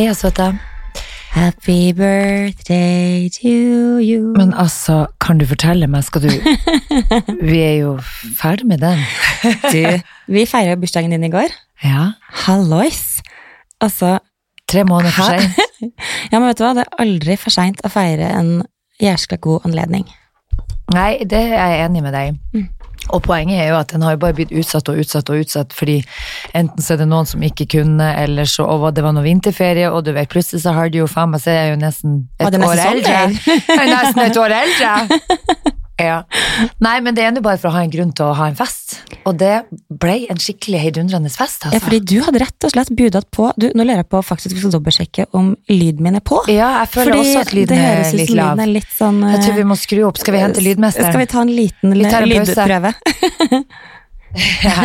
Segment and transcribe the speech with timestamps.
[0.00, 0.44] Heia, søte.
[1.34, 4.32] Happy birthday to you.
[4.32, 6.30] Men altså, kan du fortelle meg, skal du
[7.50, 7.90] Vi er jo
[8.38, 9.02] ferdig med den.
[9.44, 10.00] du,
[10.32, 11.52] vi feira bursdagen din i går.
[11.84, 12.14] Ja.
[12.46, 13.20] Hallois!
[13.80, 14.18] Altså,
[14.72, 15.92] Tre måneder for seint.
[16.32, 18.54] ja, men vet du hva, det er aldri for seint å feire en
[19.04, 20.08] jæskla god anledning.
[20.96, 22.38] Nei, det er jeg enig med deg i.
[22.56, 22.68] Mm.
[23.10, 25.74] Og poenget er jo at den har jo bare blitt utsatt og utsatt og utsatt,
[25.76, 25.98] fordi
[26.54, 29.90] enten så er det noen som ikke kunne, eller så og det var noe vinterferie,
[29.90, 32.16] og du vet, plutselig så har de jo faen meg, så er jeg jo nesten
[32.38, 33.18] et år eldre.
[33.80, 35.74] Jeg er nesten et år eldre!
[36.00, 36.18] Ja.
[36.82, 38.56] Nei, men det er jo bare for å ha en grunn til å ha en
[38.58, 38.98] fest.
[39.28, 39.52] Og det
[40.00, 41.76] ble en skikkelig heidundrende fest, altså.
[41.76, 44.56] Ja, fordi du hadde rett og slett budet på du, Nå lurer jeg på faktisk
[44.56, 46.40] vi skal dobbeltsjekke om lyden min er på.
[46.50, 48.54] Ja, jeg føler Fordi også at lyden er litt lav.
[48.54, 50.20] lyden er litt sånn Jeg tror vi eh, må skru opp.
[50.20, 51.12] Skal vi hente lydmesteren?
[51.12, 52.26] Skal vi ta en liten pause.
[52.34, 52.94] lydprøve?
[54.62, 54.84] Ja.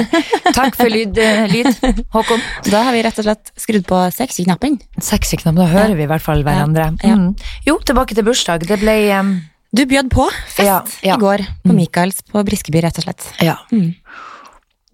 [0.55, 1.67] Takk for lyd, eh, lyd,
[2.13, 2.41] Håkon.
[2.65, 4.79] Da har vi rett og slett skrudd på sexy-knappen.
[4.97, 6.91] Sexy-knappen, da hører vi i hvert fall hverandre.
[7.03, 7.27] Mm.
[7.67, 8.65] Jo, tilbake til bursdag.
[8.65, 9.35] Det ble um,
[9.75, 11.15] Du bjød på fest Ja, ja.
[11.17, 13.25] i går på Michaels på Briskeby, rett og slett.
[13.43, 13.57] Ja.
[13.73, 13.91] Mm.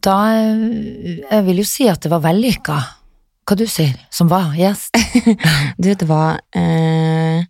[0.02, 2.80] Da eh, Jeg vil jo si at det var vellykka.
[3.46, 4.96] Hva du sier, som var gjest?
[5.82, 7.44] Du, det var eh,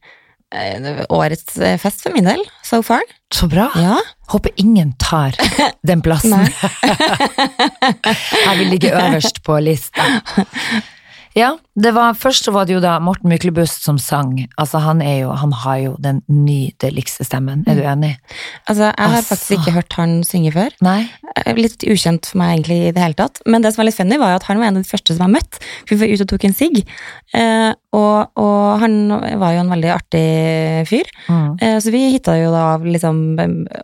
[0.52, 3.04] eh, årets eh, fest for min del, so far.
[3.32, 3.70] Så bra.
[3.80, 3.96] Ja.
[4.32, 5.36] Håper ingen tar
[5.88, 6.36] den plassen.
[8.44, 10.04] Jeg vil ligge øverst på lista.
[11.38, 14.34] Ja, det var, først så var det jo da Morten Myklebust som sang.
[14.60, 17.62] Altså, han, er jo, han har jo den nydeligste stemmen.
[17.72, 18.18] Er du enig?
[18.68, 19.30] Altså, jeg har Altså.
[19.36, 20.76] faktisk ikke hørt han synge før.
[20.84, 21.06] Nei?
[21.46, 23.40] Eh, Litt ukjent for meg egentlig i det hele tatt.
[23.48, 25.24] Men det som var litt funny, var at han var en av de første som
[25.30, 25.62] jeg møtt.
[25.90, 26.82] Vi var ute og tok en sigg.
[27.34, 29.00] Eh, og, og han
[29.40, 30.26] var jo en veldig artig
[30.92, 31.08] fyr.
[31.32, 31.50] Mm.
[31.62, 33.24] Eh, så vi hitta jo da liksom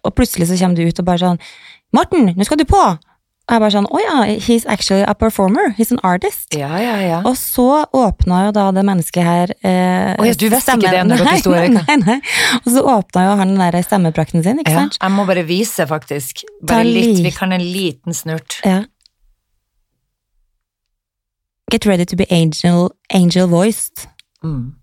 [0.03, 1.39] Og plutselig så kommer du ut og bare sånn
[1.95, 2.79] Morten, nå skal du på!
[3.47, 5.71] Og jeg bare sånn Å ja, he's actually a performer.
[5.77, 6.51] He's an artist.
[6.57, 7.19] Ja, ja, ja.
[7.27, 11.23] Og så åpna jo da det mennesket her eh, oh, du visste ikke det når
[11.23, 11.69] dere sto her?
[11.77, 12.17] Nei, nei.
[12.59, 14.99] Og så åpna jo han den der stemmeprakten sin, ikke sant?
[14.99, 16.43] jeg må bare vise, faktisk.
[16.67, 17.21] Bare litt.
[17.23, 18.59] vi kan en liten snurt.
[18.67, 18.83] Ja.
[21.71, 24.07] Get ready to be angel, angel voiced.
[24.43, 24.76] Mm.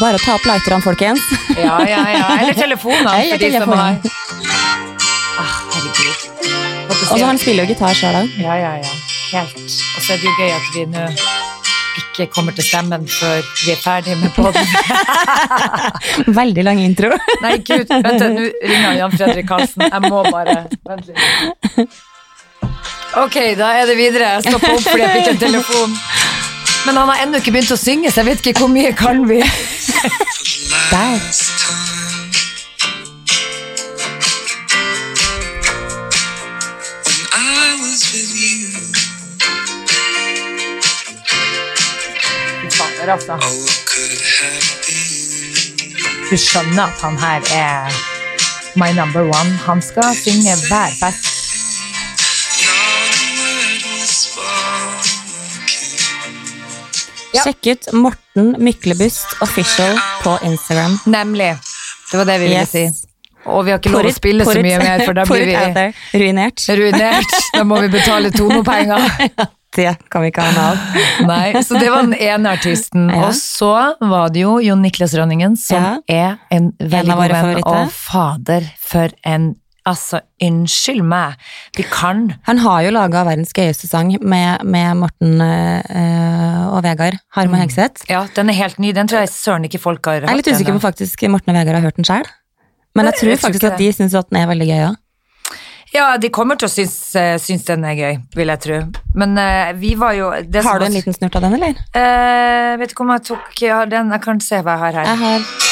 [0.00, 1.22] Bare å ta opp lighterne, folkens.
[1.58, 2.26] Ja, ja, ja.
[2.38, 3.96] Eller telefoner, Eller for de som har
[5.42, 6.26] ah, Herregud.
[7.08, 8.34] Og så han spiller jo gitar sjøl òg.
[8.42, 8.96] Ja, ja, ja.
[9.32, 9.58] Helt.
[9.58, 11.06] Og så er det jo gøy at vi nå
[11.98, 14.66] ikke kommer til stemmen før vi er ferdig med podden.
[16.40, 17.10] Veldig lang intro.
[17.44, 19.86] Nei, gud, vent, nå ringer Jan Fredrik Karlsen.
[19.88, 21.98] Jeg må bare Vent litt.
[23.18, 24.36] Ok, da er det videre.
[24.36, 25.98] Jeg stopper opp fordi jeg fikk en telefon.
[26.86, 29.24] Men han har ennå ikke begynt å synge, så jeg vet ikke hvor mye kan
[29.28, 29.40] vi.
[29.98, 31.18] Der.
[37.04, 38.68] When I was with you,
[42.70, 43.32] Fader, altså.
[43.32, 46.30] oh, what could have been?
[46.30, 47.92] Du skjønner at han her er
[48.76, 49.50] my number one.
[49.66, 51.37] Han skal synge hver fest.
[57.34, 57.42] Ja.
[57.44, 60.98] Sjekk ut Morten Myklebust official på Instagram.
[61.06, 61.50] Nemlig.
[62.10, 62.70] Det var det vi ville Yes.
[62.72, 62.86] si.
[63.48, 65.92] Og vi har ikke lov å spille så mye mer, for da blir vi.
[66.20, 66.64] Ruinert.
[66.68, 67.36] ruinert.
[67.54, 69.06] Da må vi betale tonopenger.
[69.76, 70.78] Det kan vi ikke ha noe av.
[71.28, 73.10] Nei, så det var den ene artisten.
[73.12, 73.26] Ja.
[73.28, 73.68] Og så
[74.00, 75.90] var det jo Jon Niklas Rønningen, som Ja.
[76.08, 77.60] er en veldig god venn.
[77.68, 79.50] Og fader, for en
[79.88, 81.38] Altså, unnskyld meg.
[81.78, 87.16] Vi kan Han har jo laga verdens gøyeste sang med, med Morten øh, og Vegard
[87.36, 88.04] Harm og Hegseth.
[88.10, 88.92] Ja, den er helt ny.
[88.96, 91.60] Den tror jeg søren ikke folk har Jeg er litt usikker på faktisk Morten og
[91.60, 92.28] Vegard har hørt den sjøl.
[92.96, 94.96] Men jeg tror faktisk at de syns at den er veldig gøy òg.
[95.94, 98.80] Ja, de kommer til å synes, eh, synes den er gøy, vil jeg tro.
[99.16, 101.80] Men uh, vi var jo det Har du en liten snurt av den, eller?
[101.96, 104.12] Uh, vet ikke om jeg tok ja, den.
[104.12, 105.10] Jeg kan se hva jeg har her.
[105.14, 105.67] Jeg har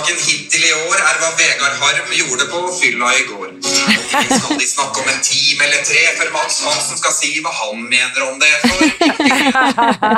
[0.00, 3.48] toppsaken hittil i år er hva Vegard Harm gjorde på fylla i går.
[3.62, 7.82] Skal de snakke om en time eller tre før Mads Hansen skal si hva han
[7.84, 8.54] mener om det.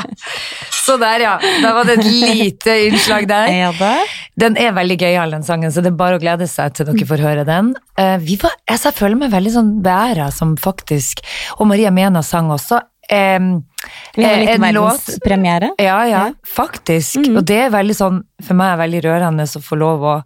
[0.82, 1.34] Så der, ja.
[1.62, 3.52] Da var det et lite innslag der.
[3.52, 4.14] Er?
[4.38, 7.06] Den er veldig gøyal, den sangen, så det er bare å glede seg til dere
[7.06, 7.70] får høre den.
[8.00, 11.20] Eh, vi var, altså, jeg føler meg veldig sånn beæra som faktisk
[11.61, 12.81] Og Maria Mena sang også.
[13.12, 13.38] Eh,
[14.17, 15.70] Vi har en eh, låt verdenspremiere.
[15.82, 17.20] Ja, ja, faktisk.
[17.23, 17.37] Mm.
[17.37, 20.17] Og det er veldig sånn, for meg er veldig rørende å få lov å,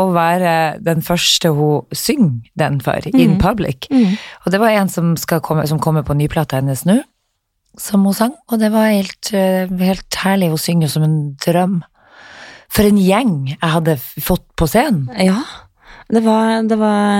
[0.00, 3.88] å være den første hun synger den for, in public.
[3.92, 4.18] Mm.
[4.44, 5.14] Og det var en som,
[5.44, 7.00] komme, som kommer på nyplata hennes nå,
[7.80, 10.52] som hun sang, og det var helt, eh, helt herlig.
[10.52, 11.80] Hun synger jo som en drøm.
[12.72, 15.08] For en gjeng jeg hadde fått på scenen.
[15.20, 15.42] Ja.
[16.12, 17.12] Det var, det var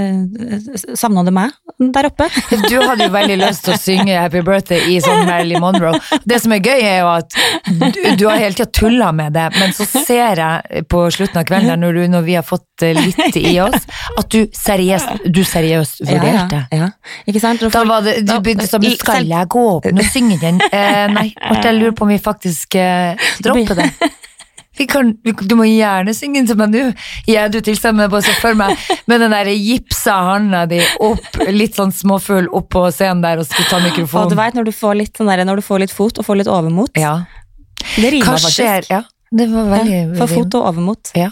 [0.00, 2.26] eh, Savna du meg der oppe?
[2.68, 6.00] Du hadde jo veldig lyst til å synge Happy Birthday i sånn Marilyn Monroe.
[6.24, 7.36] Det som er gøy, er jo at
[7.68, 11.46] du, du har hele tida tulla med det, men så ser jeg på slutten av
[11.48, 13.84] kvelden, når, du, når vi har fått eh, litt i oss,
[14.18, 16.64] at du seriøst, du seriøst vurderte.
[16.64, 17.18] Ja, ja, ja.
[17.30, 17.62] Ikke sant?
[17.74, 20.62] Da var det, du begynte sånn, skal jeg gå opp nå synge den?
[20.72, 23.92] Eh, nei, jeg lurer på om vi faktisk eh, dropper det.
[24.78, 26.84] Vi kan, du må gjerne synge til meg nå.
[27.28, 28.76] I du tilstand, men jeg bare så for meg
[29.10, 33.48] med den der gipsa handa di opp, litt sånn småfull, opp på scenen der og
[33.48, 34.36] skulle ta Og du mikrofonen.
[34.38, 36.94] vet når du får litt, sånn når du får litt fot og får litt overmot.
[36.98, 37.16] Ja.
[37.98, 38.58] Det rimer Hva faktisk.
[38.58, 38.86] skjer?
[38.90, 41.10] Ja, det var veldig Ja, fra fot og overmot.
[41.18, 41.28] Ja.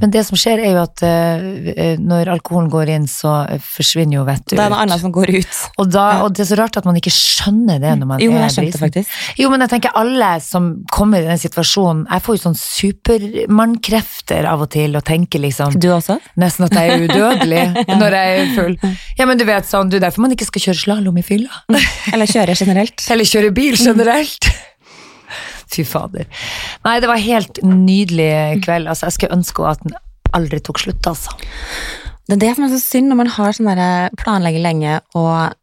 [0.00, 3.32] Men det som skjer, er jo at uh, når alkoholen går inn, så
[3.64, 5.58] forsvinner jo vettet Det er noe annet som går ut.
[5.82, 8.30] Og, da, og det er så rart at man ikke skjønner det når man Jo,
[8.36, 9.18] er jeg skjønte faktisk.
[9.40, 14.46] Jo, men jeg tenker alle som kommer i den situasjonen Jeg får jo sånn supermannkrefter
[14.50, 16.20] av og til og tenker liksom Du også?
[16.40, 17.64] nesten at jeg er udødelig
[18.00, 18.78] når jeg er full.
[19.18, 21.62] Ja, men du vet sånn, du, derfor man ikke skal kjøre slalåm i fylla.
[22.12, 23.06] Eller kjøre generelt?
[23.10, 24.50] Eller kjøre bil generelt.
[25.70, 26.26] Fy fader.
[26.84, 28.30] Nei, det var helt nydelig
[28.64, 28.88] kveld.
[28.90, 29.94] Altså, jeg skulle ønske at den
[30.36, 31.34] aldri tok slutt, altså.
[32.30, 35.54] Det er det som er så synd når man har sånn derre planlegger lenge og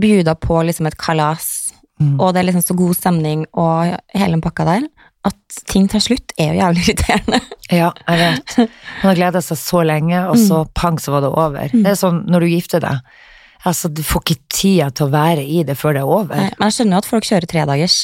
[0.00, 1.56] bjuda på liksom et kalas,
[2.00, 2.14] Mm.
[2.16, 4.86] og det er liksom så god stemning og hele den pakka der,
[5.28, 5.36] at
[5.68, 7.40] ting tar slutt, er jo jævlig irriterende.
[7.68, 8.54] Ja, jeg vet.
[9.02, 11.68] Man har gleda seg så lenge, og så pang, så var det over.
[11.74, 13.02] Det er sånn når du gifter deg.
[13.68, 16.40] Altså, du får ikke tida til å være i det før det er over.
[16.40, 17.98] Nei, Men jeg skjønner jo at folk kjører tredagers.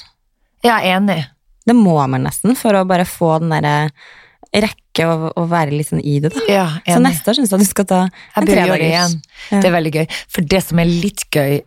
[0.66, 1.22] Er enig.
[1.66, 3.76] Det må man nesten for å bare få den derre
[4.56, 6.42] rekke å, å være litt sånn i det, da.
[6.48, 9.16] Ja, Så neste år syns jeg du skal ta en tredagers.
[9.50, 9.60] Ja.
[9.60, 10.06] Det er veldig gøy.
[10.32, 11.58] For det som er litt gøy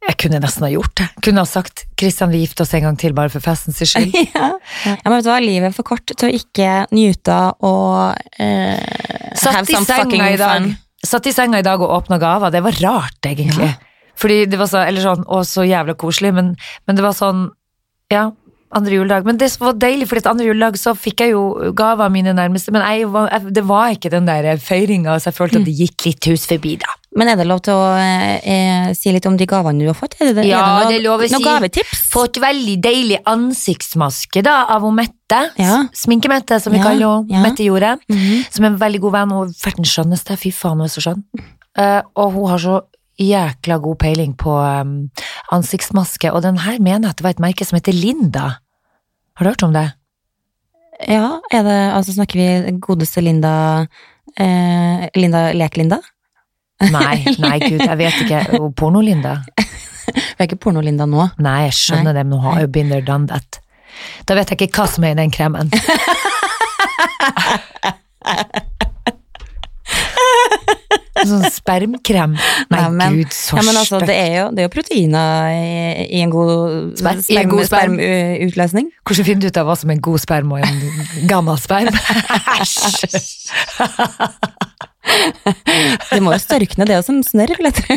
[0.00, 1.06] Jeg kunne nesten ha gjort det.
[1.26, 4.14] Kunne ha sagt Kristian, vi gifter oss en gang til, bare for festens skyld.
[4.32, 4.46] Ja.
[4.86, 7.36] ja, men vet du hva, livet er for kort til å ikke nyte
[7.68, 10.72] og eh, Satt i senga i dag fun.
[11.04, 12.52] Satt i senga i dag og åpna gaver.
[12.52, 13.68] Det var rart, egentlig.
[14.20, 16.54] Fordi det var så, eller sånn, å, så jævla koselig, men,
[16.88, 17.50] men det var sånn
[18.12, 18.30] Ja,
[18.72, 19.24] andre juledag.
[19.26, 22.70] Men det var deilig, for andre juledag så fikk jeg jo gaver av mine nærmeste,
[22.72, 25.74] men jeg, var- jeg, det var ikke den der feiringa, så jeg følte at det
[25.78, 26.86] gikk litt hus forbi, da.
[27.18, 29.96] Men er det lov til å eh, eh, si litt om de gavene du har
[29.98, 30.14] fått?
[30.22, 31.42] Er det, Ja, er det det er lov å noe si.
[31.42, 32.02] gavetips?
[32.12, 35.40] Fått veldig deilig ansiktsmaske da, av hun Mette.
[35.58, 35.80] Ja.
[35.94, 37.34] Sminkemette, som vi Ja, kaller henne.
[37.34, 37.42] ja.
[37.42, 37.96] Mette Jorde.
[38.08, 38.46] Mhm.
[38.54, 40.36] Som er en veldig god venn, og verdens skjønneste.
[40.38, 41.24] Fy faen, hun er så skjønn.
[41.78, 42.80] Uh, og hun har så
[43.20, 44.50] jækla god peiling på
[44.80, 45.10] um,
[45.54, 48.46] ansiktsmaske, og den her mener jeg at det var et merke som heter Linda.
[49.36, 49.88] Har du hørt om det?
[51.08, 53.86] Ja, er det, altså snakker vi godeste Linda
[54.36, 56.00] eh, Linda Lek-Linda?
[56.92, 58.44] Nei, nei gud, jeg vet ikke.
[58.80, 59.40] Porno-Linda?
[60.10, 61.28] Vi er ikke porno-Linda nå.
[61.44, 63.60] Nei, jeg skjønner det, men hun har jo been there, done that.
[64.26, 65.70] Da vet jeg ikke hva som er i den kremen.
[71.16, 72.36] Sånn spermkrem.
[72.70, 75.50] Nei, Nei, men- gud, så Ja, men altså, det er jo, det er jo proteiner
[75.50, 77.96] i, i en god Sperm- en sperm.
[79.04, 81.90] Hvordan finner du ut av hva som er en god sperm og en gammel sperm?
[82.60, 83.26] Æsj!
[86.10, 87.96] Det må jo størkne, det er jo som snørr, vil jeg tro.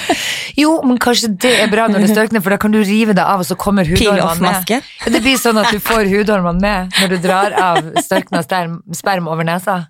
[0.62, 3.24] Jo, men kanskje det er bra når det størkner, for da kan du rive deg
[3.24, 4.68] av, og så kommer hudormene med.
[5.16, 9.42] Det blir sånn at du får hudormene med når du drar av størkna sperm over
[9.48, 9.80] nesa.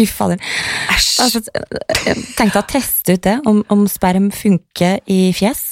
[0.00, 0.40] Fy fader.
[0.96, 1.08] Æsj.
[1.26, 1.44] Altså,
[2.38, 5.66] Tenk deg å teste ut det, om, om sperm funker i fjes.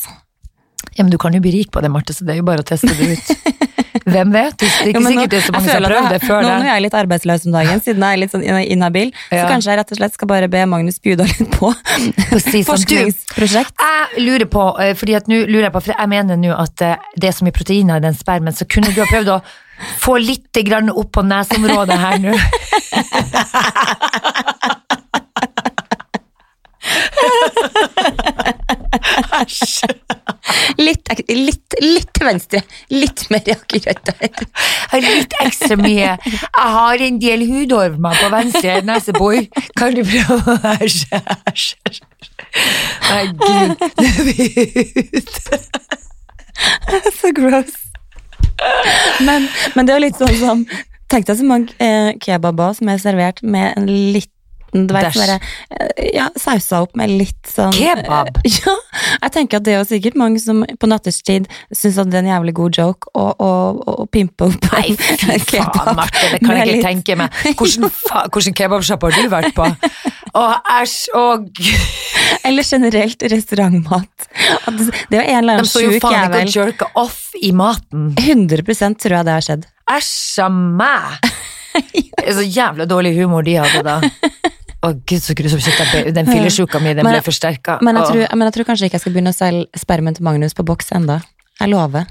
[0.99, 2.63] Ja, men du kan jo bli rik på det, Marte, så det er jo bare
[2.63, 3.33] å teste det ut.
[4.09, 4.55] Hvem vet?
[4.61, 6.39] Det er ikke men nå- sikkert det er så mange som har prøvd det før
[6.41, 6.69] Nå når det.
[6.69, 9.81] jeg er litt arbeidsløs om dagen, siden jeg er litt sånn inhabil, så kanskje jeg
[9.83, 13.85] rett og slett skal bare be Magnus bjuda litt på si sånn, du, forskningsprosjekt.
[13.85, 16.85] Jeg lurer på, eh, fordi at nå lurer jeg på, for jeg mener nå at
[16.87, 19.39] eh, det er så mye proteiner i den spermen, så kunne du ha prøvd å
[20.03, 22.35] få litt grann opp på nesområdet her nå.
[30.79, 32.61] Litt, litt, litt til venstre.
[32.95, 34.47] Litt mer akkurat der.
[35.05, 36.15] Litt ekstra mye.
[36.25, 39.41] Jeg har en del hudormer på venstre nesebor.
[39.79, 41.05] Kan du prøve å Æsj,
[41.53, 42.01] æsj, æsj.
[43.09, 43.77] Herregud.
[43.99, 45.29] gud.
[47.21, 47.88] Så gross.
[49.25, 50.65] Men, men det er jo litt sånn som
[51.09, 54.35] Tenk deg så mange eh, kebaber som er servert med en liten
[54.75, 58.29] du vet, bare eh, ja, sausa opp med litt sånn Kebab?
[58.45, 58.75] eh, Ja,
[59.23, 62.27] jeg tenker at det er jo sikkert mange som på nattestid syns at det er
[62.27, 63.49] en jævlig god joke å, å,
[63.81, 64.93] å, pimpe opp Nei,
[65.23, 67.41] fy kebab faen, Marte, det kan jeg ikke litt- tenke meg.
[67.63, 69.71] Hvordan, fa hvordan kebabsjapp har du vært på?
[70.39, 70.45] Å,
[70.79, 71.87] æsj, å gud.
[72.47, 74.29] Eller generelt restaurantmat.
[74.29, 76.89] Det det, en er annen en eller De så jo faen ikke og å jerke
[77.03, 78.13] off i maten.
[78.15, 79.67] 100% tror jeg det har skjedd.
[79.97, 81.19] Æsj a meg!
[81.79, 84.01] Det er så jævla dårlig humor de hadde da.
[84.87, 86.09] Å gud, så grusomt kjøtt.
[86.15, 87.79] Den fillesjuka mi, den ble forsterka.
[87.87, 90.27] Men jeg, tror, men jeg tror kanskje ikke jeg skal begynne å selge spermen til
[90.27, 91.21] Magnus på boks enda.
[91.61, 92.07] Jeg lover.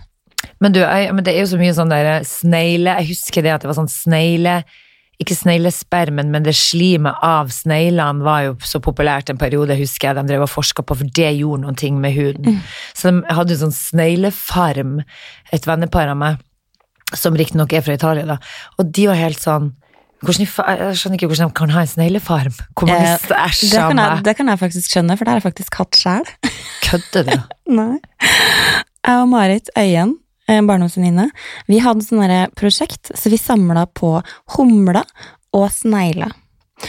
[0.64, 3.54] Men du, jeg, men det er jo så mye sånn der snegle Jeg husker det
[3.56, 4.60] at det var sånn snegle
[5.18, 10.18] Ikke sneglespermen, men det slimet av sneglene var jo så populært en periode, husker jeg.
[10.20, 12.60] De drev og forska på, for det gjorde noen ting med huden.
[12.94, 15.00] Så de hadde en sånn sneglefarm,
[15.54, 16.38] et vennepar av meg,
[17.18, 18.38] som riktignok er fra Italia, da.
[18.78, 19.72] Og de var helt sånn
[20.26, 22.54] hvordan, Jeg skjønner ikke hvordan de kan ha en sneglefarm.
[22.74, 25.46] Hvor mange Eh, Det kan, jeg, det kan jeg faktisk skjønne, for det har jeg
[25.50, 26.26] faktisk hatt sjæl.
[26.88, 27.36] Kødder du?
[27.78, 28.00] Nei.
[29.06, 30.16] Jeg og Marit Øyen, en
[30.48, 31.30] barndomsvenninne,
[31.68, 34.16] vi hadde sånn derre prosjekt, så vi samla på
[34.58, 35.04] humler
[35.54, 36.32] og snegler.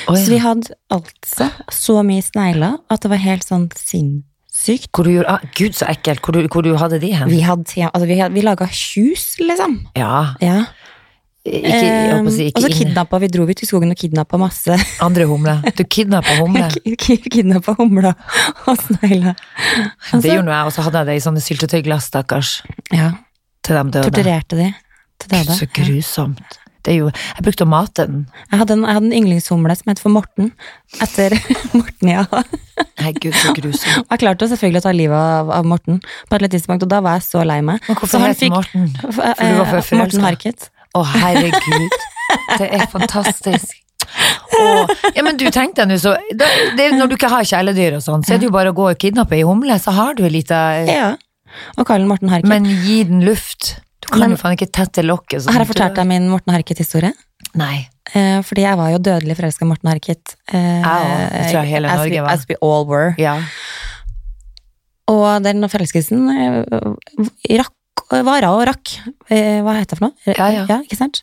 [0.07, 0.15] ja.
[0.15, 4.91] Så vi hadde altså så mye snegler at det var helt sånn sinnssykt.
[4.95, 6.21] Hvor du gjorde, ah, Gud, så ekkelt.
[6.23, 7.29] Hvor du, hvor du hadde de hen?
[7.31, 9.81] Vi, hadde, altså vi, hadde- vi laga hus, liksom.
[9.97, 10.35] Ja.
[10.45, 10.65] Ja.
[11.49, 14.75] Ikke, å si, Ehm, og så kidnappa vi dro vi til skogen og kidnappa masse
[15.01, 15.63] Andre humler.
[15.79, 16.67] Du kidnappa humle.
[16.85, 18.11] Kidnappa humler
[18.69, 19.39] og snegler.
[20.13, 22.51] Det gjorde nå jeg, og så hadde jeg det i sånne syltetøyglass, stakkars,
[22.93, 23.15] Ja,
[23.69, 24.07] til de døde.
[24.09, 24.71] torturerte de
[25.21, 25.59] til Gud, døde.
[25.61, 26.59] så grusomt.
[26.87, 28.21] Det er jo, jeg brukte å mate den.
[28.53, 30.53] Jeg hadde en, jeg hadde en yndlingshumle som het for Morten,
[31.05, 31.35] etter
[31.77, 32.23] Morten, ja.
[33.03, 34.07] Nei, gud, så grusomt.
[34.09, 37.03] Jeg klarte selvfølgelig å ta livet av, av Morten på et eller tidspunkt, og da
[37.05, 37.83] var jeg så lei meg.
[37.91, 38.87] Men Så hvorfor han het Morten?
[39.03, 40.25] For, du var for eh, Morten?
[40.25, 40.71] Harket.
[40.97, 41.99] Å, herregud.
[42.57, 43.75] Det er fantastisk.
[44.09, 44.65] Å,
[45.13, 46.47] ja, men du tenkte nå så det,
[46.79, 48.87] det, Når du ikke har kjæledyr og sånn, så er det jo bare å gå
[48.95, 51.11] og kidnappe ei humle, så har du ei lita Ja.
[51.77, 52.49] Og Karl Morten Harket.
[52.51, 53.77] Men gi den luft.
[54.05, 55.43] Du kan jo faen ikke tette lokket.
[55.45, 57.13] sånn Har jeg fortalt deg min Morten Harket-historie?
[57.59, 57.89] Nei.
[58.15, 60.35] Eh, fordi jeg var jo dødelig forelska i Morten Harket.
[60.53, 61.29] Eh, Jeg.
[61.33, 62.33] Det tror jeg hele Norge we, var.
[62.33, 63.15] As we all were.
[63.21, 63.37] Ja.
[65.09, 67.75] Og den forelskelsen eh, rakk,
[68.25, 68.95] vara og rakk.
[69.33, 70.35] Eh, hva heter det for noe?
[70.37, 70.81] Ja, ja.
[70.85, 71.23] ikke sant?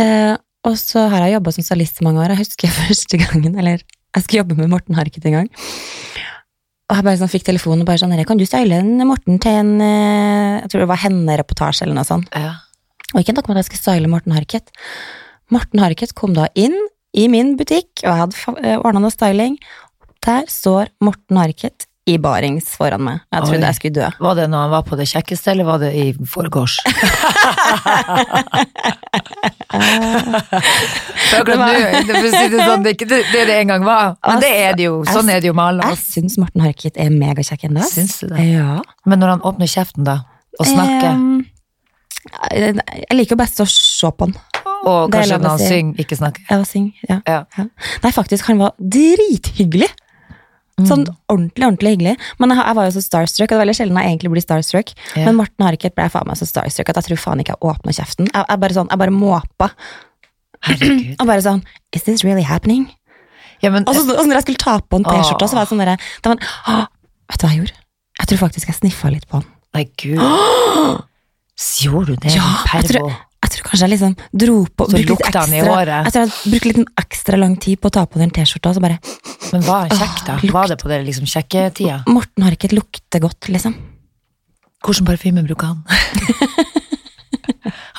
[0.00, 2.32] Eh, og så har jeg jobba som stylist i mange år.
[2.34, 5.50] Jeg husker første gangen, eller jeg skulle jobbe med Morten Harket en gang.
[6.90, 9.60] Og jeg bare sånn, fikk telefonen og bare sånn, kan du style en Morten til
[9.62, 12.28] en, eh, jeg tror det var henne-reportasje eller noe sånt.
[12.34, 12.60] ja.
[13.12, 14.70] Og ikke nok med at jeg skulle style Morten Harket.
[15.52, 16.72] Morten Harket kom da inn
[17.12, 19.58] i min butikk, og jeg hadde ordna noe styling.
[20.24, 23.20] Der står Morten Harket i barings foran meg.
[23.30, 23.66] Jeg trodde Oi.
[23.68, 24.08] jeg skulle dø.
[24.26, 26.78] Var det når han var på det kjekkeste, eller var det i forgårs?
[31.32, 34.50] Det, si det, sånn, det er ikke det det det en gang var, men det
[34.52, 34.98] er det jo.
[35.08, 37.84] Sånn er det jo med alle Jeg syns Morten Harket er megakjekk ennå.
[37.88, 38.44] Syns du det?
[38.52, 38.80] Ja.
[39.08, 40.18] Men når han åpner kjeften, da,
[40.58, 41.40] og snakker, um,
[42.52, 44.36] jeg liker jo best å se på han.
[44.84, 45.70] og kanskje når han si.
[45.72, 46.90] synger, ikke snakker Ja, syng.
[47.08, 47.20] Ja.
[47.26, 47.40] ja.
[47.56, 47.66] Ja.
[48.04, 49.88] Nei, faktisk, han var drithyggelig.
[50.80, 51.16] Sånn Mm.
[51.28, 52.14] ordentlig, ordentlig hyggelig.
[52.40, 54.42] Men jeg, jeg var jo så starstruck, og det er veldig sjelden jeg egentlig blir
[54.42, 54.92] starstruck.
[55.16, 55.26] Yeah.
[55.26, 57.60] Men Morten Harket ble jeg faen meg så starstruck at jeg tror faen ikke jeg
[57.68, 58.30] åpna kjeften.
[58.32, 59.68] Jeg, jeg bare sånn, jeg bare måpa.
[60.64, 61.16] Herregud.
[61.20, 61.62] Og bare sånn
[61.92, 62.88] Is this really happening?
[63.62, 65.66] Ja, men, Og så, og så når jeg skulle ta på en T-skjorte, så var
[65.66, 66.86] det sånn derre da var det, «Åh,
[67.30, 67.76] Vet du hva jeg gjorde?
[68.22, 69.46] Jeg tror faktisk jeg sniffa litt på han.
[69.76, 70.18] nei, gud.
[71.82, 72.32] Gjorde du det?
[72.34, 73.12] Ja, jeg tror?
[73.52, 76.04] Jeg tror kanskje jeg liksom dro på Så brukte litt lukta han i ekstra- håret.
[76.08, 78.76] Jeg tror jeg brukte litt ekstra lang tid på å ta på den T-skjorta, og
[78.78, 78.98] så bare
[79.52, 80.32] Men var han kjekk, da?
[80.38, 80.52] Åh, lukt.
[80.56, 81.98] Var det på dere liksom kjekke tida?
[82.08, 83.74] Morten har ikke lukter godt, liksom.
[84.82, 85.84] Hvilken parfyme bruker han?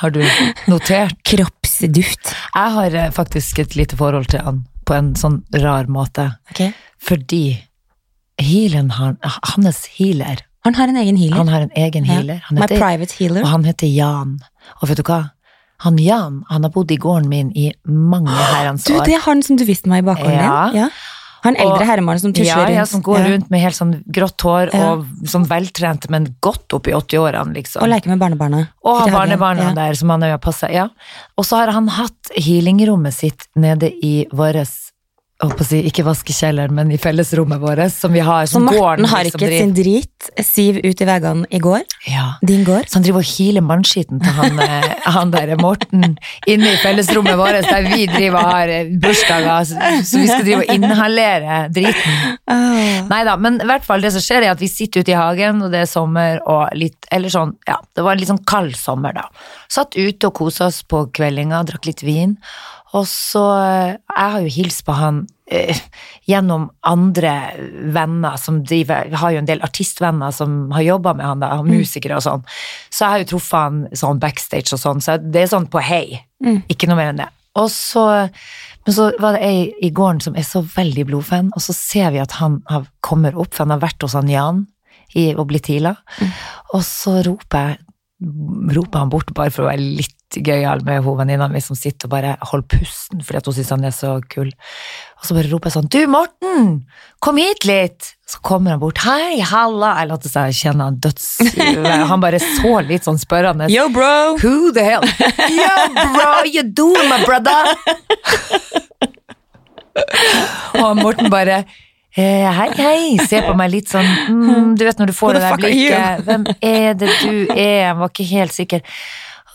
[0.02, 0.20] Har du
[0.68, 1.16] notert?
[1.24, 2.32] Kroppsduft.
[2.54, 6.26] Jeg har eh, faktisk et lite forhold til han på en sånn rar måte.
[6.52, 6.66] Ok.
[7.00, 7.44] Fordi
[8.40, 9.16] healeren han,
[9.54, 11.36] hans healer Han har en egen healer.
[11.36, 12.14] Han har en egen Ja.
[12.18, 12.38] healer.
[12.48, 13.42] Han My heter, private healer.
[13.44, 14.38] og han heter Jan.
[14.82, 15.18] Og vet du hva?
[15.78, 19.00] Han Jan han har bodd i gården min i mange herrens år.
[19.04, 20.70] Du, det er han som du viste meg i bakgården Ja.
[20.70, 20.80] din?
[20.84, 20.88] Ja.
[21.44, 22.74] Han eldre herremannen som tusler Ja, rundt.
[22.76, 23.28] ja, som går Ja.
[23.28, 24.92] rundt med helt sånn grått hår Ja.
[24.94, 27.82] og sånn veltrent, men godt opp i 80-årene, liksom.
[27.82, 28.68] Og leker med barnebarna.
[28.82, 29.74] Og har barnebarna Ja.
[29.74, 30.88] der som han har passet, ja.
[31.36, 34.80] Og så har han hatt healingrommet sitt nede i våres
[35.33, 35.33] jeg holdt på å
[35.66, 39.24] si, ikke vaskekjelleren, men i fellesrommet vårt, som vi har som Så Morten gården har
[39.26, 39.64] liksom ikke driver.
[39.64, 41.82] sin drit siv ut i veggene i går.
[42.10, 42.26] Ja.
[42.42, 42.88] Din gård.
[42.88, 46.16] Så han driver og healer mannskiten til han, eh, han der Morten
[46.50, 50.44] inne i fellesrommet vårt, der vi driver og har eh, bursdager, så, så vi skal
[50.46, 52.38] drive og inhalere driten.
[52.50, 53.08] Oh.
[53.10, 55.18] Nei da, men i hvert fall det som skjer er at vi sitter ute i
[55.18, 58.44] hagen, og det er sommer, og litt, eller sånn, ja, det var en litt sånn
[58.48, 59.28] kald sommer da.
[59.72, 62.38] Satt ute og kosa oss på kveldinga, drakk litt vin,
[62.94, 65.24] og så, eh, jeg har jo hilst på han
[66.24, 67.32] gjennom andre
[67.92, 71.50] venner som driver, jeg har jo en del artistvenner som har jobbet med han da,
[71.58, 72.44] og musikere og sånn,
[72.88, 75.82] så jeg har jo truffet han sånn backstage og sånn, så det er sånn på
[75.84, 76.06] hei,
[76.72, 77.30] ikke noe mer enn det.
[77.60, 78.04] Og så,
[78.86, 82.14] men så var det ei i gården som er så veldig blodfan, og så ser
[82.16, 84.64] vi at han har, kommer opp, for han har vært hos han Jan
[85.14, 86.32] i, Oblitila, mm.
[86.74, 87.82] og så roper jeg
[88.74, 92.08] roper han bort bare for å være litt gøyal med hun venninna mi som sitter
[92.08, 94.50] og bare holder pusten fordi hun syns han er så kul.
[95.24, 96.66] Og så bare roper jeg sånn Du, Morten!
[97.24, 98.10] Kom hit litt!
[98.28, 98.98] Så kommer han bort.
[99.00, 99.94] Hei, halla!
[100.02, 101.28] Jeg lot seg kjenne han døds...
[102.10, 103.70] Han bare så litt sånn spørrende.
[103.72, 104.36] Yo, bro!
[104.42, 105.06] Who the hell?
[105.48, 105.72] Yo,
[106.12, 107.72] bro, you doing, my brother?
[110.82, 115.12] Og Morten bare eh, Hei, hei, se på meg litt sånn mm, Du vet når
[115.12, 117.78] du får det der blikket Hvem er det du er?
[117.86, 118.98] Jeg var ikke helt sikker.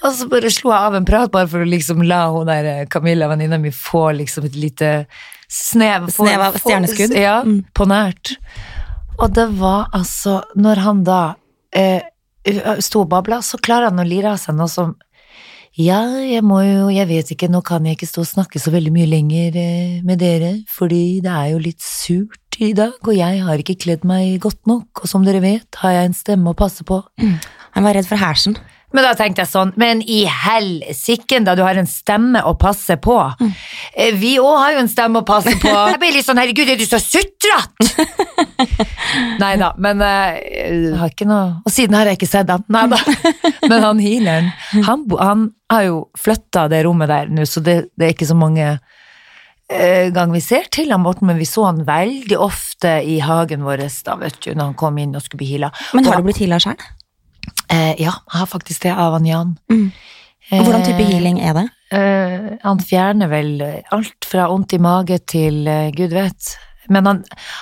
[0.03, 2.65] Og så bare slo jeg av en prat, bare for å liksom la hun der
[2.71, 4.91] eh, Camilla, venninna mi, få liksom et lite
[5.51, 7.15] snev få- Snev av få- stjerneskudd?
[7.19, 7.65] Ja, Mm.
[7.75, 8.37] på nært.
[9.19, 11.35] Og det var altså Når han da
[11.73, 12.01] eh,
[12.79, 14.95] sto og babla, så klarer han å lire av seg noe som
[15.79, 18.71] ja, jeg må jo, jeg vet ikke, nå kan jeg ikke stå og snakke så
[18.73, 23.13] veldig mye lenger eh, med dere, fordi det er jo litt surt i dag, og
[23.15, 26.51] jeg har ikke kledd meg godt nok, og som dere vet, har jeg en stemme
[26.51, 26.97] å passe på.
[27.19, 28.57] Han var redd for hersen.
[28.95, 32.97] Men da tenkte jeg sånn, men i helsiken da du har en stemme å passe
[33.01, 33.17] på.
[33.37, 33.51] Mm.
[34.17, 35.73] Vi òg har jo en stemme å passe på.
[35.93, 38.07] Jeg blir litt sånn, herregud, er du så sutrete?
[39.41, 42.63] Nei da, men eh, jeg har ikke noe Og siden har jeg ikke sett han.
[42.71, 42.99] Nei da.
[43.71, 44.51] Men han healeren,
[44.85, 48.37] han, han har jo flytta det rommet der nå, så det, det er ikke så
[48.37, 48.67] mange
[49.69, 53.65] eh, gang vi ser til han Morten, men vi så han veldig ofte i hagen
[53.65, 55.71] vår da, vet du, når han kom inn og skulle bli heala.
[55.97, 56.77] Men har du blitt heala sjøl?
[57.69, 59.57] Eh, ja, jeg har faktisk det av han Jan.
[59.71, 59.91] Mm.
[60.49, 61.67] Og hvordan type Eh, healing er det?
[61.93, 63.61] eh, han fjerner vel
[63.91, 66.55] alt fra vondt i mage til eh, gud vet.
[66.89, 67.19] Men han,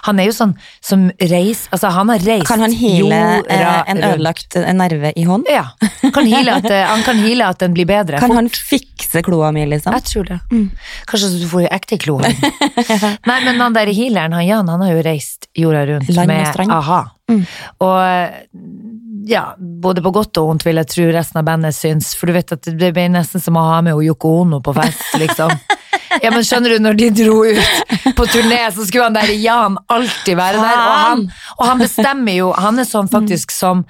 [0.07, 3.99] han er jo sånn som reis, altså han har reist Kan han heale eh, en
[3.99, 5.49] ødelagt eh, nerve i hånd?
[5.51, 5.65] Ja.
[6.15, 8.21] Kan at, han kan heale at den blir bedre.
[8.23, 9.91] Kan han fikse kloa mi, liksom?
[9.99, 10.39] Jeg tror det.
[10.51, 10.69] Mm.
[11.11, 12.21] Kanskje du får ekte klo.
[13.29, 17.03] Nei, men han der healeren, han Jan, han har jo reist jorda rundt med a-ha.
[17.27, 17.43] Mm.
[17.83, 17.99] Og
[19.27, 22.35] ja, både på godt og vondt vil jeg tro resten av bandet syns, for du
[22.37, 25.53] vet at det ble nesten som å ha med Yoko Ono på fest, liksom.
[26.23, 29.75] Ja, men skjønner du, når de dro ut på turné, så skulle han der Jan
[29.91, 31.25] alltid være der, og han,
[31.57, 33.83] og han bestemmer jo, han er sånn faktisk som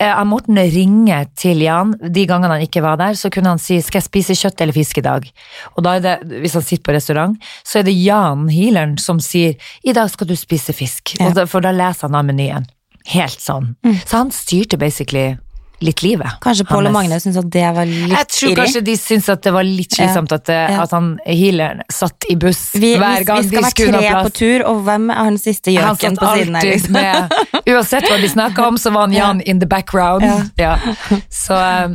[0.00, 3.78] eh, Morten ringer til Jan de gangene han ikke var der, så kunne han si
[3.78, 5.30] 'skal jeg spise kjøtt eller fisk i dag'?
[5.76, 9.20] Og da er det, hvis han sitter på restaurant, så er det Jan, healeren, som
[9.20, 12.66] sier 'i dag skal du spise fisk', da, for da leser han av menyen.
[13.10, 13.72] Helt sånn.
[14.06, 15.36] Så han styrte basically
[15.80, 16.28] litt livet.
[16.44, 16.92] Kanskje Pål og.
[16.92, 18.56] Magne syntes at det var litt Jeg tror irri?
[18.58, 20.82] kanskje de syntes at det var litt slitsomt at, det- Ja.
[20.82, 23.46] at han healeren satt i buss Vi, hver ha plass.
[23.48, 26.68] vi skal være tre på tur, og hvem er han siste gjøken på siden her?
[26.68, 26.92] Liksom?
[26.92, 27.32] med
[27.66, 30.22] Uansett hva de snakka om, så var han Jan in the background.
[30.22, 30.44] Ja.
[30.58, 30.94] Ja.
[31.30, 31.88] Så eh,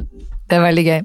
[0.50, 1.00] det er veldig gøy.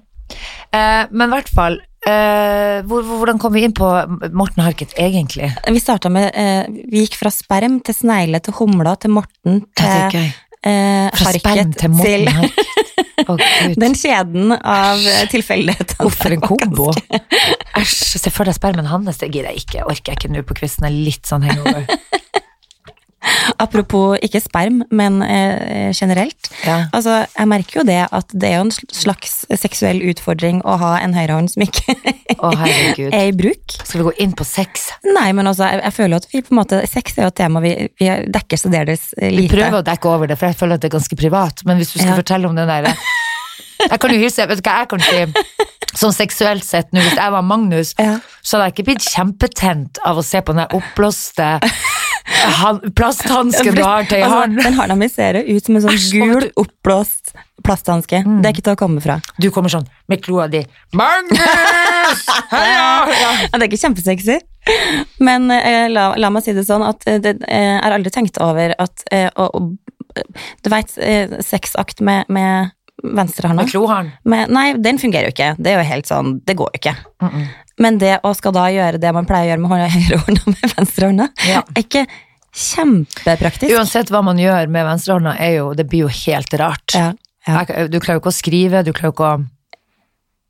[0.72, 3.88] Eh, men i hvert fall eh, hvor, hvor- Hvordan kom vi inn på
[4.32, 5.50] Morten Harket, egentlig?
[5.68, 9.86] Vi starta med uh, Vi gikk fra sperm til snegle til humla til Morten til
[9.86, 10.32] Harket
[10.64, 12.66] eh, Fra sperm til Morten Harket.
[13.28, 13.36] Oh,
[13.76, 15.98] den kjeden av tilfeldigheter.
[16.00, 16.86] Hvorfor en kombo.
[17.76, 19.18] Æsj, se for deg spermen hans.
[19.20, 19.82] Det gidder jeg ikke.
[19.84, 20.86] Orker jeg ikke nå på kvisten.
[20.88, 21.84] Jeg er litt sånn hangover.
[23.60, 26.48] Apropos ikke sperm, men eh, generelt.
[26.64, 26.86] Ja.
[26.96, 30.92] Altså, jeg merker jo det at det er jo en slags seksuell utfordring å ha
[31.04, 31.96] en høyrehånd som ikke
[32.38, 32.64] oh,
[33.12, 33.76] er i bruk.
[33.82, 34.88] Skal vi gå inn på sex?
[35.04, 37.36] Nei, men altså, jeg, jeg føler at vi på en måte Sex er jo et
[37.38, 39.34] tema vi, vi dekker særdeles lite.
[39.36, 41.64] Vi prøver å dekke over det, for jeg føler at det er ganske privat.
[41.68, 42.20] Men hvis du skal Ja.
[42.22, 42.88] fortelle om den der
[43.80, 45.68] Jeg kan jo hilse, vet du hva jeg kan si?
[46.00, 48.18] Sånn seksuelt sett nå, hvis jeg var Magnus, Ja.
[48.44, 51.46] så hadde jeg ikke blitt kjempetent av å se på den oppblåste
[52.60, 56.50] han- plasthanske du har til Altså, den harnamiserer ut som en sånn Asch, gul, du...
[56.62, 57.32] oppblåst
[57.64, 58.22] plasthanske.
[58.24, 58.38] Mm.
[58.40, 59.18] Det er ikke til å komme fra.
[59.40, 60.62] Du kommer sånn med kloa di.
[60.96, 62.24] Magnus!
[62.54, 62.86] Heia!
[63.12, 63.32] Ja.
[63.52, 64.38] Det er ikke kjempesexy.
[65.20, 68.12] Men eh, la, la meg si det sånn at eh, det, eh, jeg har aldri
[68.14, 69.70] tenkt over at eh, å- å-
[70.64, 74.10] Du veit, eh, sexakt med, med venstrehånda Med klohånd.
[74.24, 75.54] med, Nei, den fungerer jo ikke.
[75.58, 76.94] Det er jo helt sånn, det går jo ikke.
[77.80, 80.74] Men det å skal da gjøre det man pleier å gjøre med hånda høyrehånda med
[80.76, 81.62] venstrehånda, Ja.
[81.74, 82.06] er ikke
[82.74, 83.72] kjempepraktisk.
[83.76, 86.94] Uansett hva man gjør med venstrehånda, er jo, det blir jo helt rart.
[86.96, 87.12] Ja,
[87.46, 87.64] ja.
[87.88, 89.40] Du klarer jo ikke å skrive, du klarer jo ikke å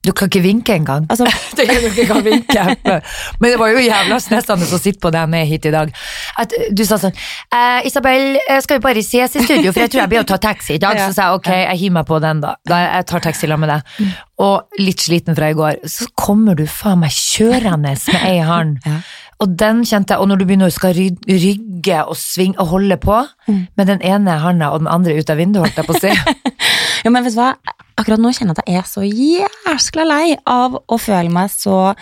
[0.07, 1.05] Du kan ikke vinke engang.
[1.13, 1.27] Altså,
[1.59, 2.63] Det kan du ikke kan vinke.
[3.41, 5.93] Men det var jo jævla stressende å sitte på det med hit i dag.
[6.41, 9.93] At du sa sånn eh, 'Isabel, eh, skal vi bare ses i studio, for jeg
[9.93, 12.09] tror jeg blir å ta taxi i dag.' Så sa jeg ok, jeg hiver meg
[12.09, 12.55] på den, da.
[12.65, 14.15] da jeg tar taxi sammen med deg.
[14.41, 15.83] Og litt sliten fra i går.
[15.85, 18.79] Så kommer du faen meg kjørende med ei hånd.
[18.89, 19.03] Ja.
[19.41, 22.73] Og den kjente jeg, og når du begynner å skal ry- rygge og svinge og
[22.75, 25.97] holde på, med den ene handa og den andre ut av vinduet, holdt jeg på
[25.97, 26.13] å si.
[27.05, 27.53] Ja, men vet du hva?
[28.01, 31.95] Akkurat nå kjenner jeg at jeg er så jæskla lei av å føle meg så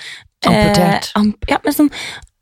[0.46, 1.08] Amputert.
[1.08, 1.88] Eh, amp ja, men sånn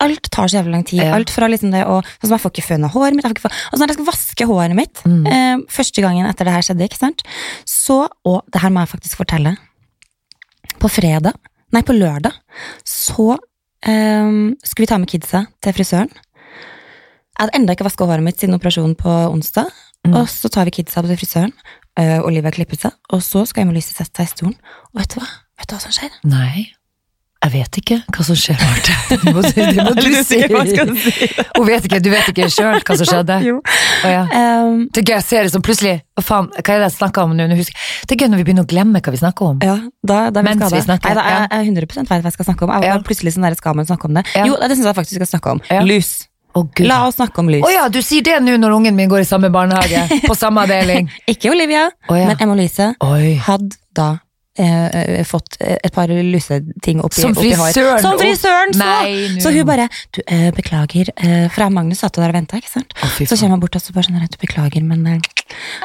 [0.04, 1.00] alt tar så jævlig lang tid.
[1.00, 1.14] Ja.
[1.16, 3.24] Alt fra liksom det å sånn som Jeg får ikke føna håret mitt.
[3.24, 5.24] Jeg får altså når jeg skal vaske håret mitt Mm.
[5.32, 7.22] eh, første gangen etter det her skjedde, ikke sant,
[7.64, 9.56] så Og det her må jeg faktisk fortelle.
[10.78, 11.32] På fredag,
[11.72, 12.34] nei, på lørdag,
[12.84, 13.38] så
[13.86, 14.28] eh,
[14.62, 16.12] skulle vi ta med kidsa til frisøren.
[16.12, 19.72] Jeg hadde enda ikke vaska håret mitt siden operasjonen på onsdag.
[20.06, 20.14] Mm.
[20.20, 21.52] Og så tar vi kidsa til frisøren.
[21.98, 24.56] Eh, Olivia klippet seg, og så skal med Lyse sette seg i stolen.
[24.94, 25.28] Og vet du hva?
[25.60, 26.12] Vet du hva som skjer?
[26.28, 26.66] Nei,
[27.46, 28.94] jeg vet ikke hva som skjer, Marte.
[29.06, 30.38] Det må, det må du si.
[31.56, 33.36] Hun vet ikke, du vet ikke sjøl hva som skjedde?
[33.46, 33.60] Jo.
[34.02, 34.22] Å, ja.
[34.66, 36.94] Um, Det er gøy, jeg ser det som plutselig Hva faen, hva er det jeg
[36.96, 37.46] snakker om nå?
[37.46, 39.60] Det er gøy når vi begynner å glemme hva vi snakker om.
[39.64, 42.18] Ja, da, da er vi Mens vi snakker, Nei, da, jeg, jeg 100 vet hva
[42.24, 42.74] jeg skal snakke om.
[42.74, 42.96] Jeg, Ja.
[42.98, 44.24] var plutselig sånn der, skal man snakke om det?
[44.34, 44.46] Ja.
[44.50, 45.62] Jo, det syns jeg faktisk vi skal snakke om.
[45.70, 45.84] Ja.
[45.86, 46.25] Lus.
[46.64, 46.86] Gud.
[46.88, 47.64] La oss snakke om lys.
[47.66, 50.62] Å ja, du sier det nå når ungen min går i samme barnehage, på samme
[50.64, 51.10] avdeling.
[51.32, 52.26] Ikke Olivia, oh, ja.
[52.30, 52.94] men Emma Lise
[53.46, 54.08] hadde da
[54.58, 57.72] eh, eh, fått eh, et par luseting oppi, Som oppi hår.
[58.02, 58.84] Som frisøren så!
[58.84, 62.72] Nei, så hun bare du, eh, Beklager, eh, fra Magnus satt der og venta, ikke
[62.72, 62.96] sant?
[63.20, 65.20] Så kommer han bort og så bare sånn at beklager, men eh,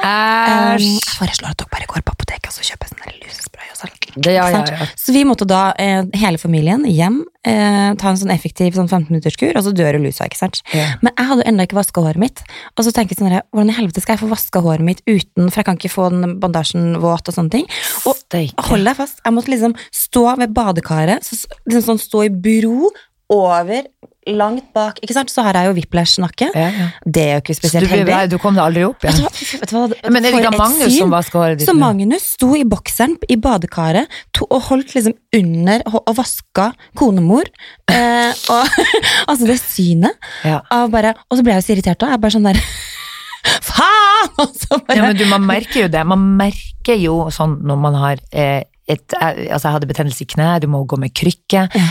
[0.02, 3.68] Um, jeg foreslår at dere bare går på apoteket og så kjøper sånn lusespray.
[3.70, 4.86] Og så, Det- ja, ja, ja.
[4.98, 9.10] så vi måtte da, eh, hele familien, hjem, eh, ta en sånn effektiv sånn 15
[9.10, 10.62] minutters kur, og så dør lusa, ikke sant?
[10.72, 10.96] Yeah.
[11.02, 12.42] Men jeg hadde jo ennå ikke vaska håret mitt.
[12.76, 15.48] Og så tenker jeg sånn, hvordan i helvete skal jeg få vaska håret mitt uten,
[15.48, 17.70] for jeg kan ikke få den bandasjen våt og sånne ting.
[18.08, 18.68] Og Steike.
[18.70, 22.92] hold deg fast, jeg måtte liksom stå ved badekaret, så, liksom sånn stå i bro
[23.32, 23.86] over,
[24.30, 25.30] langt bak, ikke sant?
[25.32, 26.48] Så har jeg jo whiplash-nakke.
[26.54, 26.84] Ja, ja.
[27.02, 28.14] Det er jo ikke spesielt du, ble- heldig.
[28.14, 29.18] nei, du kom deg aldri opp igjen?
[29.18, 29.82] du hva?
[30.14, 31.74] Men er det ikke Magnus som vasker håret ditt Så?
[31.78, 34.06] Magnus sto i bokseren i badekaret
[34.36, 37.50] to, og holdt liksom under og, vaska konemor.
[37.90, 38.80] Eh, og
[39.32, 40.14] altså det synet
[40.46, 40.60] Ja.
[40.70, 42.12] av bare Og så ble jeg jo så irritert da.
[42.14, 42.62] Jeg bare sånn der
[43.72, 44.30] Faen!
[44.38, 46.02] Bare Ja, men du, man merker jo det.
[46.06, 50.28] Man merker jo sånn når man har eh, et, eh, altså jeg hadde betennelse i
[50.34, 51.68] kne, du må gå med krykke.
[51.70, 51.88] Ja.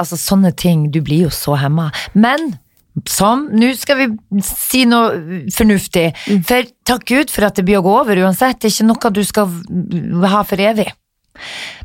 [0.00, 0.90] altså sånne ting.
[0.92, 1.90] Du blir jo så hemma.
[2.14, 2.54] Men
[3.08, 4.08] sånn, Nå skal vi
[4.44, 6.08] si noe fornuftig.
[6.48, 8.60] For takk Gud for at det blir å gå over uansett.
[8.60, 10.88] Det er ikke noe du skal ha for evig.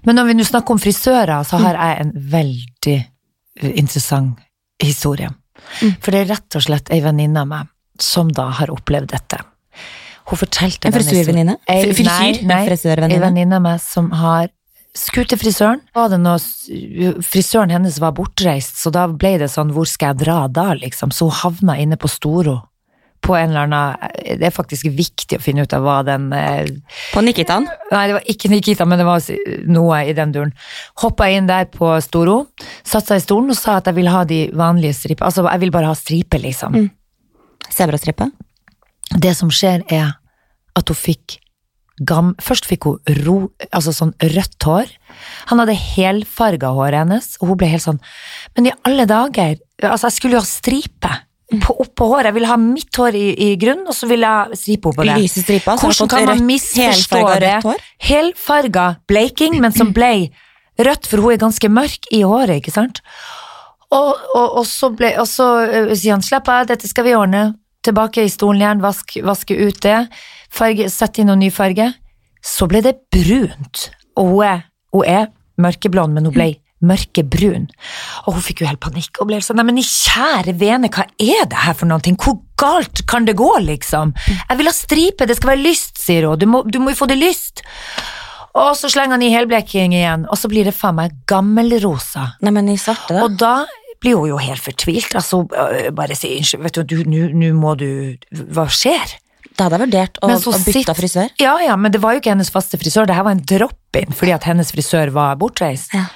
[0.05, 4.41] Men når vi nå snakker om frisører, så har jeg en veldig eh, interessant
[4.81, 5.29] historie.
[6.03, 9.39] For det er rett og slett ei venninne av meg som da har opplevd dette.
[10.25, 11.57] Hun fortalte En frisørvenninne?
[11.69, 12.45] frisyr?
[12.45, 14.49] Nei, nei, En venninne av meg som har
[14.95, 15.81] skulle til frisøren.
[15.95, 16.37] Noe,
[17.25, 21.11] frisøren hennes var bortreist, så da ble det sånn, hvor skal jeg dra da, liksom?
[21.11, 22.61] Så hun havna inne på Storo.
[23.25, 26.67] På en eller annen Det er faktisk viktig å finne ut av hva den eh,
[27.09, 27.65] På Nikitan?
[27.89, 29.23] Nei, det var ikke Nikita, men det var
[29.65, 30.51] noe i den duren.
[31.01, 32.43] Hoppa inn der på Storo,
[32.85, 35.25] satte seg i stolen og sa at jeg vil ha de vanlige striper.
[35.25, 36.77] Altså, jeg vil bare ha striper, liksom.
[37.73, 38.29] Sebrastripe?
[39.15, 40.15] Det som skjer er
[40.75, 41.39] at hun fikk
[42.07, 42.33] gam...
[42.43, 43.37] Først fikk hun ro,
[43.69, 44.91] altså sånn rødt hår.
[45.51, 48.01] Han hadde helfarga håret hennes, og hun ble helt sånn
[48.57, 51.13] Men i alle dager, altså jeg skulle jo ha stripe
[51.61, 52.31] på, oppå håret.
[52.31, 55.07] Jeg ville ha mitt hår i, i grunn, og så ville jeg stripe opp på
[55.07, 55.17] det.
[55.21, 55.79] Lyse striper?
[55.79, 57.55] så Hvordan kan man misforstå det?
[58.09, 60.29] Helfarga bleiking, men som ble
[60.81, 63.03] rødt, for hun er ganske mørk i håret, ikke sant?
[63.93, 67.13] Og, og, og så, ble, og så øh, sier han, slapp av, dette skal vi
[67.15, 67.53] ordne.
[67.85, 69.99] Tilbake i stolen igjen, vask, vaske ut det.
[70.53, 71.91] Farge, sette inn noen ny farge.
[72.45, 73.89] Så ble det brunt.
[74.17, 74.61] Og hun er,
[74.95, 75.27] hun er
[75.61, 76.51] mørkeblond, men hun ble
[76.85, 77.69] mørkebrun.
[78.25, 81.07] Og hun fikk jo helt panikk og ble sånn, nei men i kjære vene, hva
[81.21, 82.15] er det her for noe?
[82.19, 84.13] Hvor galt kan det gå, liksom?
[84.27, 86.39] Jeg vil ha stripe, det skal være lyst, sier hun.
[86.41, 87.63] Du må, du må jo få det lyst.
[88.55, 92.35] Og så slenger han i helblekking igjen, og så blir det faen meg gammelrosa.
[92.45, 93.25] Nei, men i svarte, da?
[93.25, 93.55] Og da
[94.03, 95.15] blir hun jo helt fortvilt.
[95.17, 97.87] Altså, øh, bare si unnskyld, vet du, nå må du
[98.55, 99.15] Hva skjer?
[99.55, 101.31] Da hadde jeg vurdert å, å bytte frisør.
[101.39, 104.11] Ja, ja, men det var jo ikke hennes faste frisør, det her var en drop-in
[104.15, 105.93] fordi at hennes frisør var bortreist.
[105.95, 106.09] Ja.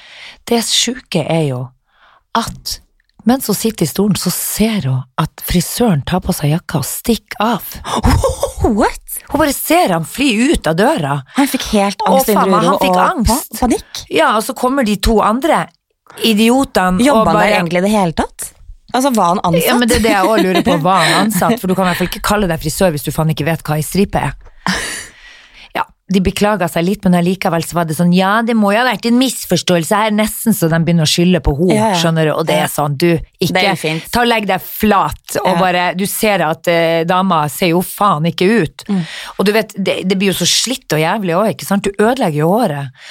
[0.50, 1.62] Det sjuke er jo
[2.36, 2.80] at
[3.28, 6.88] mens hun sitter i stolen, så ser hun at frisøren tar på seg jakka og
[6.88, 7.66] stikker av.
[8.80, 9.20] What?
[9.30, 11.20] Hun bare ser han fly ut av døra.
[11.38, 13.60] Han fikk helt Å, angst, faen meg, han fikk og angst.
[13.60, 14.02] panikk.
[14.12, 15.68] Ja, og så kommer de to andre
[16.24, 18.54] idiotene Jobba han bare egentlig i det hele tatt?
[18.94, 19.68] Altså, var han ansatt?
[19.68, 20.78] Ja, men det er det jeg også lurer på.
[20.88, 21.60] Var han ansatt?
[21.62, 23.62] For du kan i hvert fall ikke kalle deg frisør hvis du faen ikke vet
[23.68, 24.34] hva ei stripe er.
[25.76, 28.80] Ja, de beklaga seg litt, men allikevel så var det sånn Ja, det må jo
[28.82, 32.00] ha vært en misforståelse her, nesten så de begynner å skylde på henne, Ja, ja.
[32.02, 32.34] skjønner du.
[32.34, 33.76] Og det er sånn, du, ikke.
[34.10, 38.26] Ta og Legg deg flat, og bare Du ser at eh, dama ser jo faen
[38.32, 38.88] ikke ut.
[38.90, 39.04] Mm.
[39.38, 41.86] Og du vet, det, det blir jo så slitt og jævlig òg, ikke sant.
[41.86, 43.06] Du ødelegger jo håret.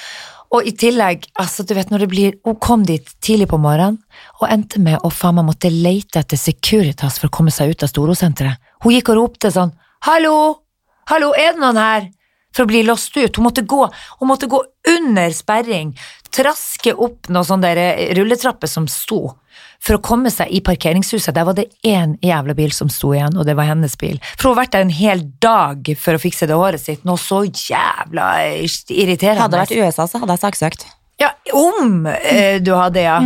[0.49, 3.99] Og i tillegg, altså du vet når det blir Hun kom dit tidlig på morgenen
[4.39, 7.83] og endte med å faen meg måtte lete etter Securitas for å komme seg ut
[7.85, 8.57] av Storosenteret.
[8.81, 9.75] Hun gikk og ropte sånn
[10.07, 10.63] Hallo!
[11.11, 12.09] Hallo, er det noen her?
[12.55, 13.35] for å bli låst ut.
[13.35, 13.81] Hun måtte gå,
[14.19, 15.93] hun måtte gå under sperring,
[16.33, 17.73] traske opp noen sånne
[18.17, 19.35] rulletrapper som sto,
[19.83, 21.33] for å komme seg i parkeringshuset.
[21.35, 24.19] Der var det én jævla bil som sto igjen, og det var hennes bil.
[24.35, 27.05] For hun har vært der en hel dag for å fikse det håret sitt.
[27.07, 29.45] Noe så jævla irriterende.
[29.45, 30.87] Hadde det vært i USA, så hadde jeg saksøkt.
[31.19, 33.17] Ja, om eh, du hadde, ja.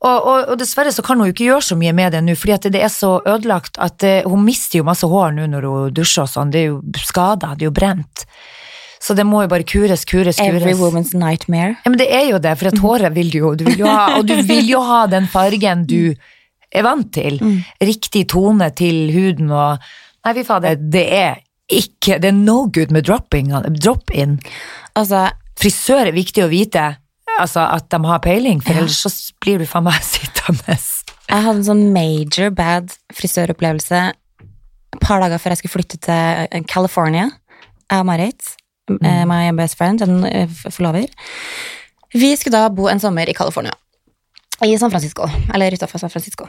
[0.00, 2.36] Og, og, og dessverre så kan hun jo ikke gjøre så mye med det nå,
[2.38, 5.96] fordi det er så ødelagt at eh, hun mister jo masse hår nå når hun
[5.96, 6.52] dusjer og sånn.
[6.54, 8.24] Det er jo skada, det er jo brent.
[9.00, 10.60] Så det må jo bare kures, kures, kures.
[10.60, 11.78] Every woman's nightmare.
[11.84, 13.88] Ja, men det er jo det, for et håret vil du jo, du vil jo
[13.88, 16.12] ha, og du vil jo ha den fargen du
[16.70, 17.40] er vant til.
[17.80, 21.38] Riktig tone til huden og Nei, fy fader, det er
[21.72, 24.34] ikke Det er no good med dropping, drop-in.
[24.98, 26.82] Altså, Frisør er viktig å vite,
[27.40, 29.10] altså at de har peiling, for ellers så
[29.40, 30.76] blir du faen meg sittende.
[30.76, 36.48] jeg hadde en sånn major bad frisøropplevelse et par dager før jeg skulle flytte til
[36.50, 37.28] eh, California.
[37.90, 38.54] Jeg og Marit,
[38.98, 41.08] eh, my best friend, en eh, forlover.
[42.14, 43.74] Vi skulle da bo en sommer i California.
[44.64, 46.48] I San Francisco, eller utafor San Francisco.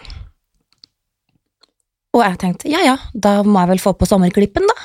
[2.11, 4.79] Og jeg tenkte, ja ja, da må jeg vel få på sommerklippen da.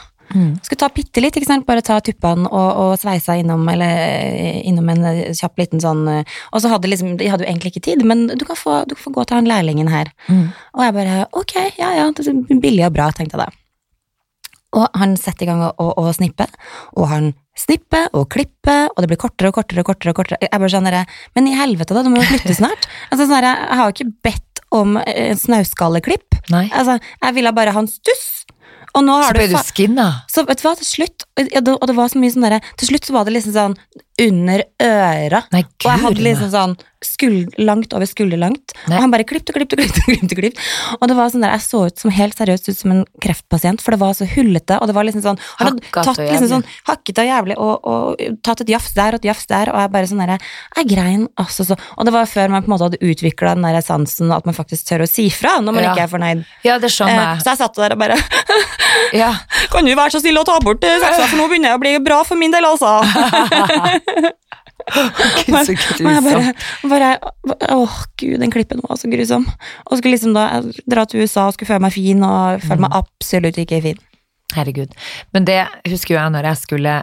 [0.66, 1.66] Skulle ta bitte litt, ikke sant?
[1.66, 5.05] bare ta tuppene og, og sveisa innom, eller eh, innom en
[5.38, 8.45] kjapp liten sånn Og så hadde liksom, jeg hadde jo egentlig ikke tid, men du
[8.47, 10.11] kan få, du kan få gå til han lærlingen her.
[10.75, 13.51] Og jeg bare ok, ja ja, det er billig og bra, tenkte jeg da.
[14.77, 16.49] Og han setter i gang å, å, å snippe,
[16.99, 20.12] og han snipper og klippe, og det blir kortere og kortere og kortere.
[20.12, 20.40] og kortere.
[20.45, 21.05] Jeg bare sånn det.
[21.37, 22.88] Men i helvete, da, du må jo slutte snart.
[23.11, 26.40] Altså, sånn jeg har jo ikke bedt om eh, en snauskalleklipp.
[26.53, 26.66] Nei.
[26.75, 28.27] Altså, jeg ville bare ha en stuss.
[28.97, 30.05] Og nå Så ble du du skinna.
[30.33, 33.05] så vet du hva, til slutt, og det var så mye sånn derre Til slutt
[33.05, 33.75] så var det liksom sånn
[34.25, 35.42] under øra.
[35.53, 38.75] Nei, Og jeg hadde liksom sånn skuld, langt over skulderlangt.
[38.88, 40.03] Og han bare klippte og klippte og klippte.
[40.03, 40.97] og klippte, og.
[41.01, 43.83] Og det var sånn der, jeg så ut som helt seriøst ut som en kreftpasient,
[43.85, 46.49] for det var så hullete, og det var liksom sånn Han hadde Hakket tatt liksom
[46.51, 49.81] sånn hakket og jævlig, og, og tatt et jafs der og et jafs der, og
[49.81, 50.38] jeg bare sånn derre
[50.77, 53.66] Jeg grein altså så Og det var før man på en måte hadde utvikla den
[53.69, 55.92] der sansen, at man faktisk tør å si fra når man Ja.
[55.95, 56.45] ikke er fornøyd.
[56.66, 58.16] Ja, det skjønner Eh, så jeg satt der og bare
[59.23, 59.33] Ja.
[59.73, 61.95] Kan du være så snill å ta bort saksa, for nå begynner det å bli
[62.05, 62.99] bra for min del, altså.
[64.87, 66.53] Gud, så jeg bare,
[66.87, 67.09] bare
[67.75, 69.46] Åh, gud, den klippen var så grusom.
[69.90, 72.85] Og skulle liksom da dra til USA og skulle føle meg fin, og føle Mm.
[72.87, 73.99] meg absolutt ikke fin.
[74.55, 74.92] Herregud.
[75.35, 75.59] Men det
[75.90, 76.94] husker jo jeg når jeg skulle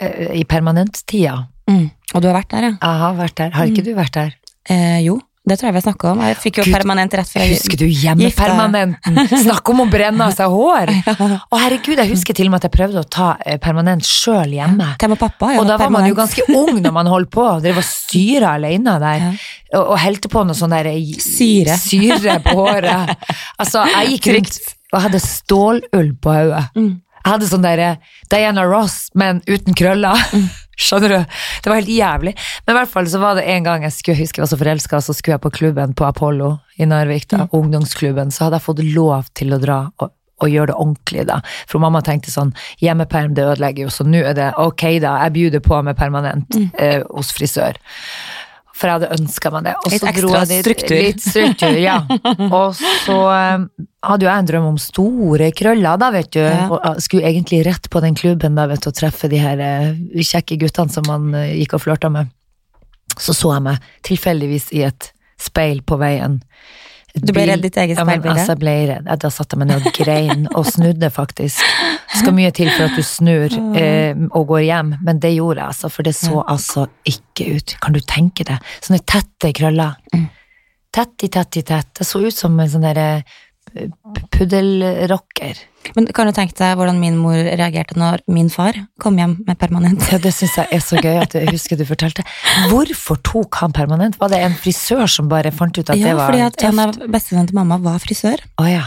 [0.00, 1.38] eh, i permanenttida.
[1.70, 1.88] Mm.
[2.14, 2.72] Og du har vært der, ja?
[2.76, 3.50] Jeg har vært der.
[3.56, 4.34] Har ikke du vært der?
[4.68, 5.16] Eh, jo,
[5.48, 6.18] det tror jeg vi har snakka om.
[6.20, 9.20] Jeg fikk jo Gud, permanent rett før jeg Husker du hjemmepermanenten?
[9.40, 10.92] Snakk om å brenne av seg hår!
[11.56, 14.52] Å herregud, jeg husker til og med at jeg prøvde å ta eh, permanent sjøl
[14.52, 14.90] hjemme.
[15.00, 15.54] Og med pappa.
[15.54, 17.46] ja, Og da var man jo ganske ung når man holdt på.
[17.64, 19.26] drev var styra alene der.
[19.78, 20.88] Og, og helte på noe sånn der
[21.22, 21.76] Syre.
[21.78, 23.12] syre på håret.
[23.62, 24.56] Altså, jeg gikk rundt
[24.90, 26.64] og hadde stålull på hodet.
[26.74, 26.96] Mm.
[27.20, 27.82] Jeg hadde sånn der
[28.32, 30.18] Diana Ross, men uten krøller.
[30.34, 30.48] Mm.
[30.80, 31.18] Skjønner du?
[31.62, 32.32] Det var helt jævlig.
[32.66, 34.52] Men i hvert fall så var det en gang jeg skulle jeg husker jeg var
[34.54, 37.48] så forelska, så skulle jeg på klubben på Apollo i Narvik, da, Mm.
[37.60, 41.40] ungdomsklubben, så hadde jeg fått lov til å dra og, og gjøre det ordentlig, da.
[41.68, 45.32] For mamma tenkte sånn, hjemmeperm det ødelegger jo, så nå er det ok, da, jeg
[45.36, 46.70] bjuder på med permanent Mm.
[46.78, 47.76] eh, hos frisør.
[48.80, 49.74] For jeg hadde ønska meg det.
[49.76, 50.96] Og så dro jeg dit- struktur.
[50.96, 51.98] Litt struktur, ja.
[52.62, 53.66] Og så eh,
[54.08, 56.40] hadde jo jeg en drøm om store krøller, da, vet du.
[56.40, 56.64] Ja.
[56.72, 59.90] Og skulle egentlig rett på den klubben da, vet du, og treffe de her eh,
[60.24, 62.32] kjekke guttene som man eh, gikk og flørta med.
[63.20, 66.40] Så så jeg meg tilfeldigvis i et speil på veien.
[67.10, 68.22] Du ble redd ditt eget ja, men.
[68.22, 69.08] Altså, jeg ble redd.
[69.20, 71.58] Da satte jeg meg ned og grein, og snudde faktisk.
[72.10, 75.68] Skal mye til for at du snur eh, og går hjem, men det gjorde jeg,
[75.74, 77.76] altså, for det så altså ikke ut.
[77.82, 78.58] Kan du tenke deg?
[78.82, 79.94] Sånne tette krøller.
[80.14, 80.26] Mm.
[80.90, 81.92] Tett i tett i tett.
[82.00, 83.88] Det så ut som en sånn derre eh,
[84.34, 85.60] puddelrocker.
[85.96, 89.56] Men kan du tenke deg hvordan min mor reagerte når min far kom hjem med
[89.60, 90.02] permanent?
[90.12, 92.26] Ja, det syns jeg er så gøy at jeg husker du fortalte.
[92.68, 94.18] Hvorfor tok han permanent?
[94.20, 96.82] Var det en frisør som bare fant ut at Ja, det var fordi at en
[96.82, 97.00] tøft?
[97.06, 98.42] av bestevennene til mamma var frisør.
[98.60, 98.82] Oh, ja.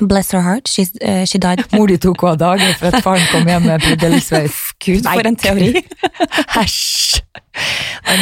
[0.00, 1.64] Bless her heart, she's, uh, she died.
[1.76, 4.56] Mor di tok henne av dagen for at faren kom hjem med puddelsveis.
[4.84, 5.84] Gud, for en teori.
[6.62, 7.20] Æsj!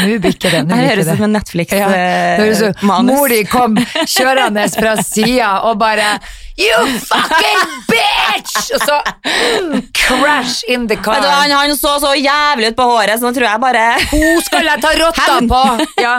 [0.00, 0.60] Nå bikker det.
[0.66, 1.12] Nå bikker høres det.
[1.14, 3.14] ut som en Ja, det høres ut- Netflix-manus.
[3.14, 3.76] Mor di kom
[4.10, 6.16] kjørende fra sida og bare
[6.60, 8.72] You fucking bitch!
[8.76, 11.22] Og så mm, crash in the car.
[11.22, 14.66] han, han så så jævlig ut på håret, så nå tror jeg bare Hun skal
[14.68, 15.62] jeg ta rotta på!
[16.02, 16.18] Ja.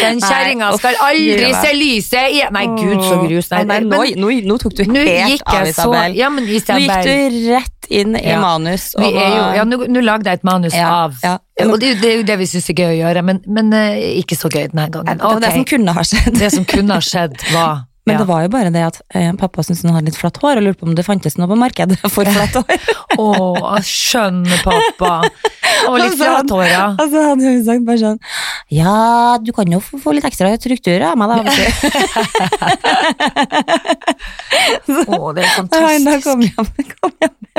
[0.00, 2.52] Den kjerringa skal aldri se lyset igjen.
[2.54, 3.50] Nei, gud, så grus.
[3.52, 6.16] Nei, Nei, nå, nå, nå tok du helt av, så Isabel.
[6.18, 8.38] Ja, men Nå gikk du rett inn i Ja.
[8.40, 8.90] manus.
[8.98, 11.36] Vi og jo, ja, nå, nå lagde jeg et manus Ja, av ja.
[11.66, 13.98] Og det, det er jo det vi syns er gøy å gjøre, men, men uh,
[14.22, 15.18] ikke så gøy denne gangen.
[15.20, 16.38] Det var det som kunne ha skjedd.
[16.38, 18.20] Det som kunne ha skjedd, var Men Ja.
[18.22, 20.64] det var jo bare det at eh, pappa syntes hun hadde litt flatt hår, og
[20.64, 22.86] lurte på om det fantes noe på markedet for flatt hår.
[23.20, 23.26] Å,
[23.76, 25.10] jeg skjønner pappa.
[25.90, 26.86] Og litt flatt han- ja.
[26.96, 28.18] Og så hadde hun sagt bare sånn
[28.70, 31.36] Ja, du kan jo få litt ekstra struktur av meg, da.
[35.10, 36.22] Å, oh, det er fantastisk.
[36.22, 36.68] kom hjem,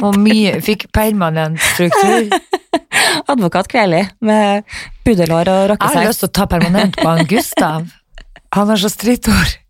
[0.07, 2.31] Og mye fikk permanent struktur.
[3.31, 4.63] advokat Kveli med
[5.05, 7.91] pudelhår og Jeg har lyst til å ta permanent på han Gustav.
[8.55, 9.60] Han har så stritthår.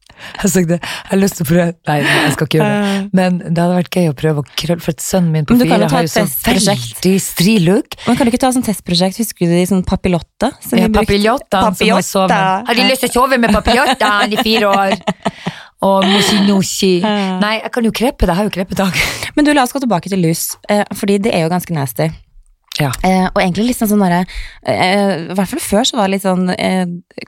[0.41, 3.01] Jeg, sa det, jeg har lyst til å prøve Nei, jeg skal ikke gjøre det.
[3.17, 6.05] Men det hadde vært gøy å prøve å krølle, for sønnen min på fire har
[6.05, 7.01] jo så testprosjekt.
[7.01, 7.97] veldig stri look.
[8.07, 10.51] Men kan du ikke ta sånn testprosjekt, husker du de sånn papillotta?
[10.62, 12.39] som Ja, vi som må sove.
[12.67, 14.97] Har de lyst til å sove med papiljottaen i fire år?
[15.88, 16.99] Og moshi-noshi.
[17.41, 18.34] Nei, jeg kan jo krepe det.
[18.36, 18.99] Jeg har jo krepetak.
[19.34, 22.12] Men du, la oss gå tilbake til lus, eh, fordi det er jo ganske nasty.
[22.79, 22.91] Ja.
[23.03, 24.21] Eh, og egentlig litt sånn sånn derre
[24.63, 26.86] eh, I hvert fall før så var det litt sånn eh,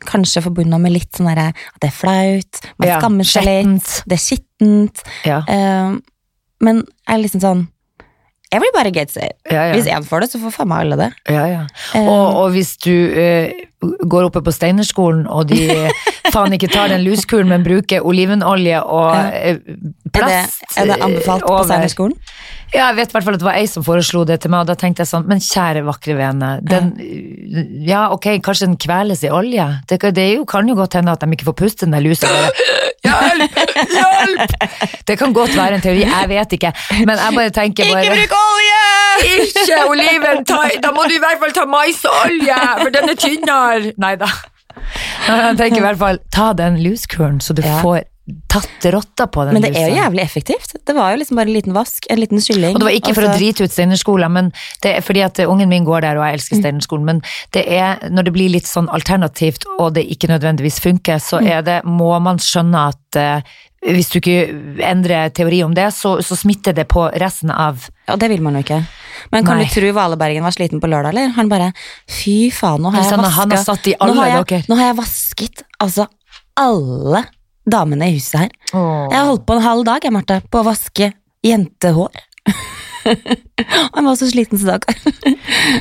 [0.08, 3.92] Kanskje forbundet med litt sånn derre at det er flaut, man Ja, skammer seg litt,
[4.08, 5.04] det er skittent.
[5.28, 5.42] Ja.
[5.52, 5.98] Eh,
[6.64, 7.66] men jeg er liksom sånn
[8.54, 9.34] Everybody gets it.
[9.50, 9.74] Ja, ja.
[9.74, 11.08] Hvis én får det, så får faen meg alle det.
[11.34, 11.62] Ja, ja.
[11.98, 12.06] Eh.
[12.06, 13.50] Og, og hvis du eh,
[13.82, 15.58] går oppe på Steinerskolen, og de
[16.36, 19.56] faen ikke tar den luskuren, men bruker olivenolje og Ja.
[20.14, 22.14] plast Er det, er det anbefalt på Steinerskolen?
[22.74, 24.64] Ja, jeg vet i hvert fall at det var ei som foreslo det til meg,
[24.64, 26.88] og da tenkte jeg sånn, men kjære vakre vene, den,
[27.86, 31.22] ja ok, kanskje den kveles i olje, det, det jo, kan jo godt hende at
[31.22, 32.32] de ikke får puste den der lusa.
[33.04, 33.60] Hjelp!
[33.94, 34.56] Hjelp!
[35.06, 36.72] Det kan godt være en teori, jeg vet ikke,
[37.04, 38.08] men jeg bare tenker bare...
[38.08, 38.80] Ikke bruk olje!
[39.44, 43.94] Ikke oliven, ta, da må du i hvert fall ta maisolje, for den er tynnere.
[44.02, 44.32] Neida.
[45.28, 47.78] Jeg tenker i hvert fall, ta den luskuren, så du Ja.
[47.84, 48.08] får
[48.48, 50.76] tatt rotta på den Men det er jo jævlig effektivt.
[50.88, 52.76] Det var jo liksom bare en liten vask, en liten skylling.
[52.76, 55.68] Og det var ikke for å drite ut Steinerskolen, men det er fordi at ungen
[55.68, 56.40] min går der, og jeg Mm.
[56.40, 60.80] elsker Steinerskolen, men det er, når det blir litt sånn alternativt, og det ikke nødvendigvis
[60.80, 61.48] funker, så Mm.
[61.52, 63.42] er det, må man skjønne at uh,
[63.84, 68.18] hvis du ikke endrer teori om det, så, så smitter det på resten av Og
[68.20, 68.86] det vil man jo ikke.
[69.34, 69.66] Men kan Nei.
[69.66, 71.28] du tro Valebergen var sliten på lørdag, eller?
[71.36, 71.74] Han bare
[72.08, 75.64] Fy faen, nå har jeg vaska satt i nå, har jeg- nå har jeg vasket
[75.82, 76.08] altså
[76.56, 77.26] alle
[77.70, 78.54] damene i huset her.
[78.74, 81.14] Jeg har holdt på en halv dag, jeg, Martha, på å vaske
[81.46, 82.24] jentehår.
[83.94, 84.96] Han var så sliten, stakkar.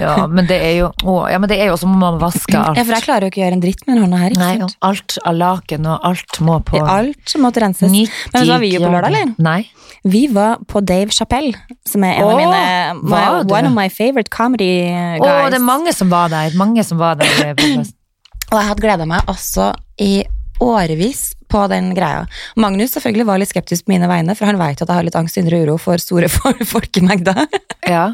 [0.00, 2.56] Ja, men det er jo, å, ja, men det er jo som om man vasker
[2.58, 2.78] alt.
[2.78, 4.34] Ja, for jeg klarer jo ikke å gjøre en dritt med den hånda her.
[4.40, 4.76] Nei, sant?
[4.88, 7.92] alt av laken og alt må på Alt måtte renses.
[7.92, 9.34] Men så var vi jo på lørdag, eller?
[9.42, 9.60] Nei.
[10.02, 11.54] Vi var på Dave Chappelle,
[11.86, 12.62] som er en av mine
[13.06, 13.24] my.
[13.46, 15.52] One of my favorite comedy Å, guys.
[15.54, 16.56] det er mange som var der.
[16.58, 17.54] Mange som var der.
[18.52, 19.70] Og jeg hadde gleda meg også
[20.02, 20.24] i
[20.62, 22.24] årevis på den greia.
[22.60, 25.18] Magnus selvfølgelig var litt skeptisk på mine vegne, for han vet at jeg har litt
[25.18, 27.44] angst, indre uro for store for folkemengder.
[27.88, 28.08] Ja.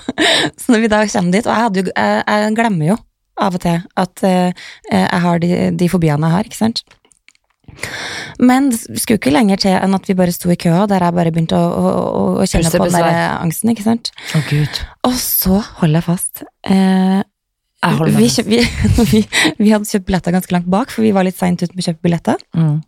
[0.60, 3.00] Så når vi da kommer dit, og jeg, jo, jeg, jeg glemmer jo
[3.36, 6.86] av og til at uh, jeg har de, de fobiene jeg har, ikke sant?
[8.40, 11.16] Men det skulle ikke lenger til enn at vi bare sto i køa, der jeg
[11.16, 14.12] bare begynte å, å, å, å kjenne på den der angsten, ikke sant?
[14.36, 14.80] Oh, gud.
[15.08, 16.44] Og så holder jeg fast.
[16.64, 17.20] Eh,
[17.84, 18.30] vi, meg.
[18.32, 18.62] kjøp, vi,
[19.12, 19.22] vi,
[19.60, 21.88] vi hadde kjøpt billetter ganske langt bak, for vi var litt seint ute med å
[21.90, 22.42] kjøpe billetter.
[22.56, 22.80] Mm.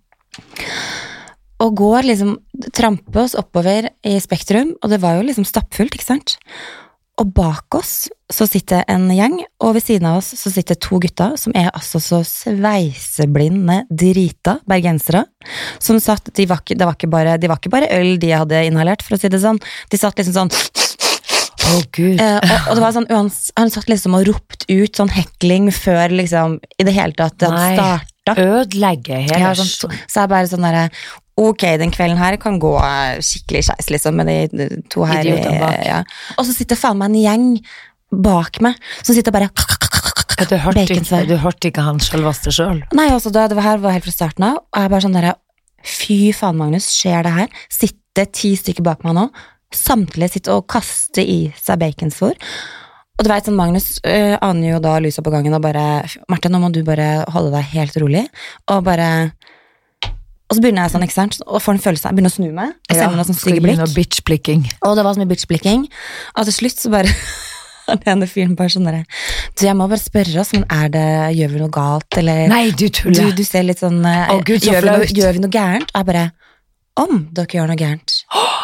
[1.64, 2.36] Og går liksom,
[2.74, 6.38] tramper oss oppover i Spektrum, og det var jo liksom stappfullt, ikke sant?
[7.18, 11.00] Og bak oss så sitter en gjeng, og ved siden av oss så sitter to
[11.02, 15.24] gutter som er altså så sveiseblinde drita bergensere.
[15.82, 19.02] Som satt, de var, ikke, var bare, de var ikke bare øl de hadde inhalert,
[19.02, 19.58] for å si det sånn.
[19.90, 20.54] De satt liksom sånn
[21.68, 22.20] Å, gud.
[22.22, 26.14] Eh, og, og det var sånn, Han satt liksom og ropt ut sånn hekling før
[26.14, 28.34] liksom i det hele tatt det hadde starta.
[28.38, 29.40] Ødelegge helt.
[29.40, 30.88] Ja, sånn, så, så er bare sånn derre
[31.38, 35.28] Ok, den kvelden her kan gå eh, skikkelig skeis, liksom, med de to her.
[35.86, 36.00] Ja.
[36.34, 37.44] Og så sitter faen meg en gjeng
[38.10, 39.50] bak meg som sitter bare
[40.48, 42.80] Du hørte, ikke, du hørte ikke han selveste sjøl?
[42.96, 45.16] Nei, altså, det, det var her var helt fra starten av, og jeg bare sånn
[45.18, 45.36] derre
[45.88, 47.60] Fy faen, Magnus, skjer det her?
[47.70, 49.28] Sitter ti stykker bak meg nå,
[49.74, 52.36] samtlige sitter og kaster i seg baconsvor.
[53.18, 55.84] Og du vet, sånn, Magnus uh, aner jo da lyset på gangen og bare
[56.30, 58.24] Marte, nå må du bare holde deg helt rolig.
[58.70, 59.08] Og bare
[60.48, 62.48] Og så begynner jeg sånn, ikke sant, og får en følelse Jeg begynner å snu
[62.54, 63.82] meg og ja, noen stygge blikk.
[63.96, 64.64] Bitch-blikking.
[64.86, 65.88] Og det var så mye bitch-blikking.
[66.38, 67.10] Og til slutt så bare
[67.88, 69.02] Han ene fyren bare sånn derre
[69.56, 71.06] Du, jeg må bare spørre oss, men er det
[71.40, 73.32] Gjør vi noe galt, eller Nei, du du, tuller.
[73.34, 75.90] du ser litt sånn eh, Å, Gud, så gjør, vi noe, gjør vi noe gærent?
[75.90, 76.26] Og jeg bare
[77.02, 78.20] Om dere gjør noe gærent.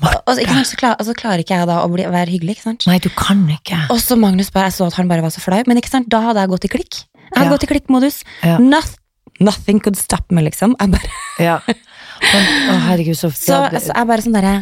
[0.00, 2.56] Og så, ikke sant, så, klar, så klarer ikke jeg da å bli, være hyggelig,
[2.58, 2.86] ikke sant.
[2.88, 3.82] Nei, du kan ikke.
[3.92, 6.08] Og så Magnus bare, jeg så at han bare var så flau, men ikke sant,
[6.12, 7.00] da hadde jeg gått i klikk.
[7.30, 7.52] Jeg hadde Ja.
[7.54, 8.22] gått i klikkmodus.
[8.42, 8.56] Ja.
[8.58, 8.96] Noth-
[9.40, 10.74] nothing could stop me, liksom.
[10.80, 11.10] Jeg bare,
[11.48, 11.58] Ja.
[11.66, 14.54] Men, å, herregud, så, så, altså, jeg bare sånn derre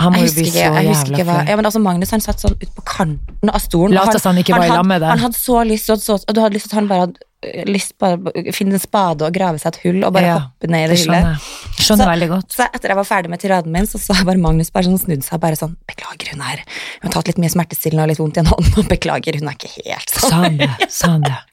[0.00, 1.48] Han må jo bli så jeg husker jævla hva flau.
[1.52, 3.94] ja, men altså Magnus han satt sånn ut på kanten av stolen.
[3.96, 5.10] Lat oss han ikke var i lag med deg.
[5.14, 6.00] Han hadde så lyst, og,
[6.32, 7.20] du hadde lyst til at han bare hadde
[7.66, 10.68] lyst på å finne en spade og grave seg et hull og bare Ja, hoppe
[10.70, 11.24] ned i det, Det hullet.
[11.24, 11.76] skjønner.
[11.82, 12.48] Skjønner Så- veldig godt.
[12.54, 15.24] Så etter jeg var ferdig med tiraden min, så sa bare Magnus bare sånn, snudd
[15.26, 16.62] seg bare sånn Beklager, hun er
[17.02, 19.48] Hun har tatt litt mye smertestillende og litt vondt i en hånd, og beklager, hun
[19.48, 20.32] er ikke helt sånn.
[20.32, 20.70] han det?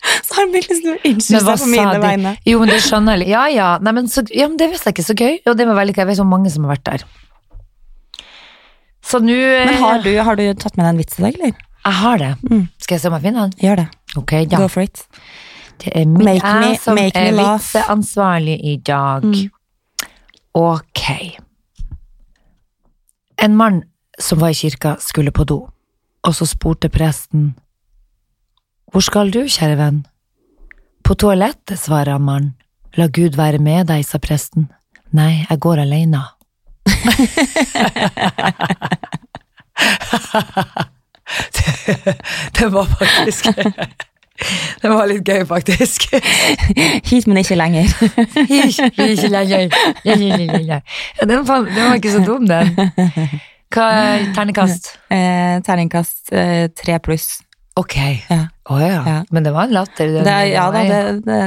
[0.29, 2.37] Så har han liksom å Men seg på mine vegne.
[2.45, 3.29] Jo, men det skjønner jeg.
[3.29, 3.77] Ja, ja.
[3.81, 5.07] Nei, men, så, ja, men det visste jeg ikke.
[5.09, 5.39] Så gøy.
[5.47, 6.03] Og det var veldig gøy.
[6.05, 7.03] Jeg vet så mange som har vært der.
[9.01, 11.33] Så nå Men har eh, du, har du tatt med deg en vits i dag,
[11.39, 11.53] eller?
[11.85, 12.31] Jeg har det.
[12.45, 12.65] Mm.
[12.77, 13.53] Skal jeg se om jeg finner den?
[13.63, 13.87] Gjør det.
[14.21, 14.57] Okay, ja.
[14.59, 15.05] Go for it.
[15.79, 17.59] Det er mi- Make me- som er laugh.
[17.61, 19.23] vitseansvarlig i dag.
[19.23, 19.49] Mm.
[20.53, 21.03] Ok.
[23.41, 23.83] En mann
[24.19, 25.59] som var i kirka, skulle på do,
[26.23, 27.55] og så spurte presten
[28.91, 30.05] Hvor skal du, kjære venn?
[31.03, 32.53] På toalettet, svarer han mannen.
[32.97, 34.69] La Gud være med deg, sa presten.
[35.13, 36.23] Nei, jeg går alene.
[41.53, 42.15] det,
[42.59, 43.45] det var faktisk
[44.81, 46.05] Det var litt gøy, faktisk.
[47.09, 47.89] Hit, men ikke lenger.
[48.51, 49.69] Hit, Ikke lenger.
[50.69, 50.79] Ja,
[51.25, 52.71] den, var, den var ikke så dum, den.
[53.69, 54.93] Hva er ternekast?
[55.13, 57.27] Eh, terningkast eh, tre pluss.
[57.79, 57.95] Ok.
[58.29, 58.39] Ja.
[58.71, 59.01] Oh, ja.
[59.07, 59.17] Ja.
[59.31, 60.09] Men det var en latter.
[60.15, 61.37] den- Det, ja da, det, det,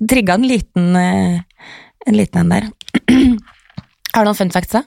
[0.00, 1.40] det trigga en liten eh,
[2.06, 2.68] en liten en der.
[4.14, 4.82] Har du noen fun facts, da?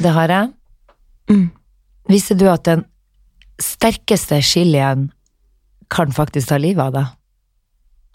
[0.00, 0.50] Det har jeg.
[1.32, 1.46] Mm.
[2.08, 2.84] Visste du at den
[3.60, 5.10] sterkeste chilien
[5.92, 7.14] kan faktisk ta livet av deg?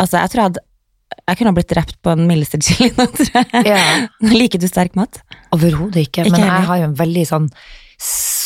[0.02, 0.64] Altså, jeg tror jeg hadde
[1.28, 3.66] Jeg kunne ha blitt drept på en mildeste chili nå, tror jeg.
[3.68, 3.82] Ja.
[4.32, 5.22] Liker du sterk mat?
[5.52, 7.50] Overhodet ikke, Ikke men jeg har jo en veldig sånn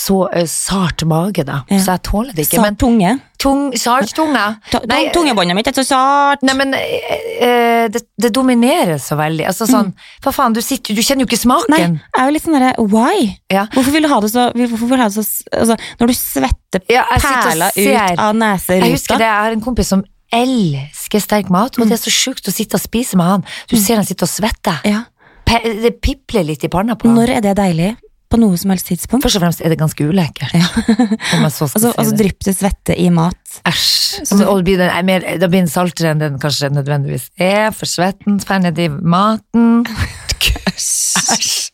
[0.05, 1.79] så eh, sart mage, da, Ja.
[1.81, 2.61] så jeg tåler det ikke.
[2.61, 3.15] Sart tunge?
[3.45, 6.43] tung, sart tunge Ta- Nei, Tungebåndet mitt er så sart!
[6.45, 9.45] Nei, men eh, eh, det, det dominerer så veldig.
[9.49, 9.91] Altså sånn,
[10.23, 11.73] hva faen, du sitter du kjenner jo ikke smaken.
[11.73, 13.27] Nei, jeg er jo litt sånn derre why?
[13.53, 13.67] Ja.
[13.75, 16.15] Hvorfor vil du ha det så, hvorfor vil du ha det så altså, Når du
[16.17, 18.43] svetter Ja, sitter perler ut av
[18.73, 22.11] Jeg husker det, jeg har en kompis som elsker sterk mat, og det er så
[22.11, 23.45] sjukt å sitte og spise med han.
[23.69, 24.79] Du ser han sitte og svette.
[24.87, 25.05] ja.
[25.45, 27.19] Det pipler litt i panna på han.
[27.19, 27.91] Når er det deilig?
[28.35, 29.23] På noe som helst tidspunkt?
[29.25, 30.51] Først og fremst er det ganske ulekkert.
[30.55, 32.19] Om jeg så skal Altså, si altså det.
[32.21, 33.59] drypp det svette i mat.
[33.65, 34.19] Æsj.
[34.25, 37.29] Altså, og det blir den, er mer, da blir den saltere enn den kanskje nødvendigvis
[37.41, 39.85] er, for svetten spenner i maten.
[40.75, 41.71] Æsj.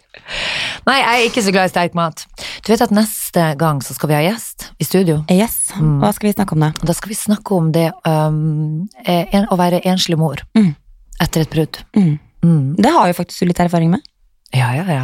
[0.88, 2.22] Nei, jeg er ikke så glad i sterk mat.
[2.64, 5.18] Du vet at neste gang så skal vi ha gjest i studio.
[5.34, 5.57] Yes.
[5.76, 5.97] Mm.
[6.03, 6.70] Hva skal vi snakke om da?
[6.88, 10.72] Da skal vi snakke om det um, eh, en, å være enslig mor Mm.
[11.22, 11.82] etter et brudd.
[11.97, 12.14] Mm.
[12.45, 12.64] Mm.
[12.80, 14.07] Det har jo faktisk du litt erfaring med.
[14.55, 15.03] Ja, ja, ja.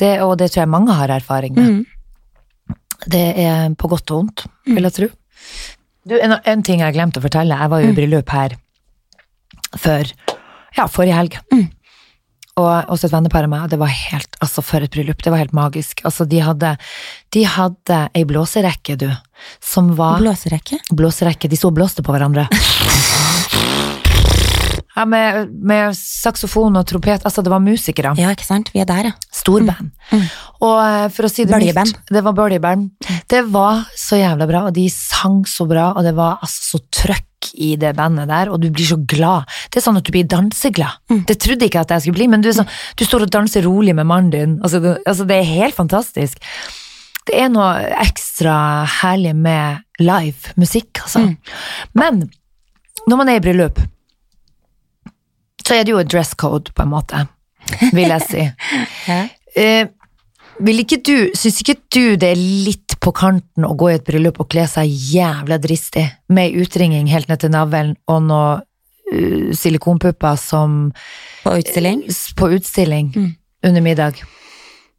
[0.00, 1.68] Det, og det tror jeg mange har erfaring med.
[1.68, 2.76] Mm.
[3.12, 5.08] Det er på godt og vondt, vil jeg tro.
[6.08, 7.58] Du, en, en ting jeg glemte å fortelle.
[7.58, 8.56] Jeg var jo i bryllup her
[9.78, 10.08] før
[10.76, 11.38] ja, forrige helg.
[11.52, 11.68] Mm.
[12.60, 15.32] Og også et vennepar av meg, og det var helt, altså for et bryllup, det
[15.32, 16.02] var helt magisk.
[16.08, 16.74] Altså, de hadde,
[17.32, 19.08] de hadde ei blåserekke, du,
[19.64, 20.82] som var Blåserekke.
[20.92, 22.44] blåserekke, de sto og blåste på hverandre.
[24.92, 28.12] Ja, med, med saksofon og trompet, altså det var musikere.
[28.20, 28.68] Ja, ikke sant?
[28.74, 29.12] Vi er der, ja.
[29.32, 29.88] Storband.
[30.12, 30.24] Mm.
[30.66, 31.94] Og eh, for å si det Bøljeband.
[31.94, 32.90] mildt, det var bøljeband.
[33.32, 36.82] Det var så jævla bra, og de sang så bra, og det var altså så
[36.92, 39.48] trøkk i det bandet der, og du blir så glad.
[39.72, 41.00] Det er sånn at du blir danseglad.
[41.10, 41.24] Mm.
[41.30, 42.68] Det trodde jeg ikke at jeg skulle bli, men du, sånn,
[43.00, 44.54] du står og danser rolig med mannen din.
[44.60, 46.52] Altså det, altså det er helt fantastisk.
[47.26, 47.72] Det er noe
[48.02, 48.54] ekstra
[49.00, 51.24] herlig med live musikk, altså.
[51.24, 51.34] Mm.
[51.98, 52.22] Men
[53.08, 53.80] når man er i bryllup,
[55.60, 57.26] så er det jo et dress code, på en måte,
[57.92, 58.46] vil jeg si.
[59.52, 59.84] Eh,
[60.64, 64.04] vil ikke du, syns ikke du det er litt på kanten å gå i et
[64.06, 68.46] bryllup og kle seg jævla dristig, med utringing helt ned til navlen og noe
[69.12, 70.86] uh, silikonpupper som
[71.44, 72.06] På utstilling.
[72.08, 73.34] Uh, på utstilling Mm.
[73.68, 74.22] under middag?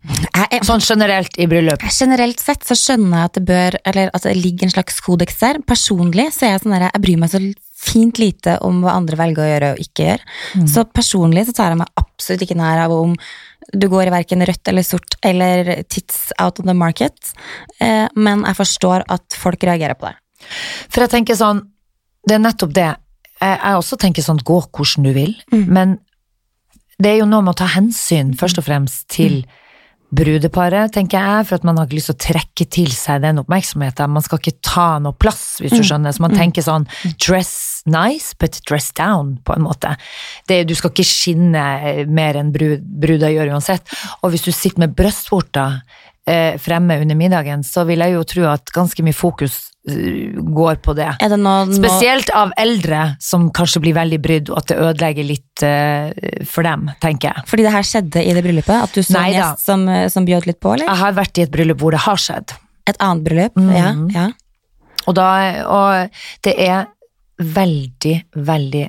[0.03, 1.81] Jeg, jeg, Sånn generelt i bryllup.
[1.89, 5.39] generelt sett så skjønner jeg at det bør, eller at det ligger en slags kodeks
[5.41, 5.61] der.
[5.65, 7.39] Personlig så er jeg sånn der, jeg bryr meg så
[7.83, 10.27] fint lite om hva andre velger å gjøre og ikke gjøre.
[10.61, 10.67] Mm.
[10.71, 13.15] Så personlig så tar jeg meg absolutt ikke nær av om
[13.73, 17.31] du går i hverken rødt eller sort eller tits out of the market,
[17.79, 20.17] eh, men jeg forstår at folk reagerer på det.
[20.91, 21.61] For jeg tenker sånn,
[22.27, 22.89] det er nettopp det.
[23.39, 25.65] Jeg, jeg også tenker sånn, gå hvordan du vil, Mm.
[25.67, 25.97] men
[26.99, 29.41] det er jo noe med å ta hensyn først og fremst til
[30.13, 33.41] brudeparet, tenker jeg, for at man har ikke lyst til å trekke til seg den
[33.41, 34.11] oppmerksomheten.
[34.13, 36.13] Man skal ikke ta noe plass, hvis du skjønner.
[36.13, 36.85] Så man tenker sånn,
[37.17, 39.95] dress nice, but dress down, på en måte.
[40.47, 43.93] Det, du skal ikke skinne eh, mer enn brud, bruda gjør uansett.
[44.21, 45.81] Og hvis du sitter med brystvorter
[46.29, 49.57] eh, fremme under middagen, så vil jeg jo tro at ganske mye fokus
[49.89, 51.09] eh, går på det.
[51.19, 55.27] Det noe, noe Spesielt av eldre som kanskje blir veldig brydd, og at det ødelegger
[55.27, 56.07] litt uh,
[56.47, 57.47] for dem, tenker jeg.
[57.51, 58.77] fordi det her skjedde i det bryllupet?
[58.79, 60.87] At du så en gjest som, som bjød litt på, eller?
[60.87, 62.55] Jeg har vært i et bryllup hvor det har skjedd,
[62.87, 63.59] Et annet bryllup?
[63.59, 63.75] Mm.
[63.75, 64.25] Ja, ja.
[65.05, 65.27] og, da,
[65.67, 66.87] og det er
[67.43, 68.85] veldig, veldig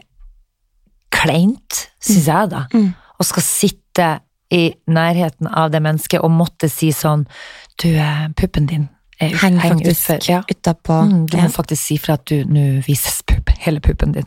[1.15, 2.93] kleint, syns jeg da, Mm.
[3.19, 4.07] Og skal sitte
[4.51, 7.27] i nærheten av det mennesket og måtte si sånn
[7.81, 8.89] Du, eh, puppen din
[9.21, 10.29] er ut- Henger faktisk utfor.
[10.29, 10.43] Ja.
[10.51, 11.03] utapå.
[11.11, 14.25] Mm, du må faktisk si fra at du nå vises pupp, hele puppen din.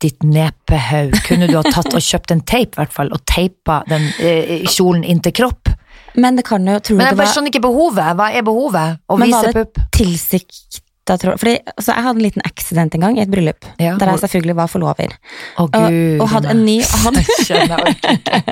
[0.00, 1.12] Ditt nepehaug.
[1.26, 4.64] Kunne du ha tatt og kjøpt en teip, i hvert fall, og teipa den eh,
[4.66, 5.68] kjolen inntil kropp?
[6.16, 8.16] Men det kan jo, tror Men jeg bare var skjønner ikke behovet.
[8.16, 8.98] Hva er behovet?
[9.08, 9.90] Å Men var vise det pupp?
[11.08, 11.38] Tilsikta, tror?
[11.40, 14.22] Fordi altså, jeg hadde en liten accident en gang i et bryllup, Ja, der jeg
[14.24, 15.14] selvfølgelig var forlover.
[15.56, 16.20] Å, Og, gud.
[16.20, 17.24] og hadde en ny hadde,
[17.78, 18.42] orker ikke.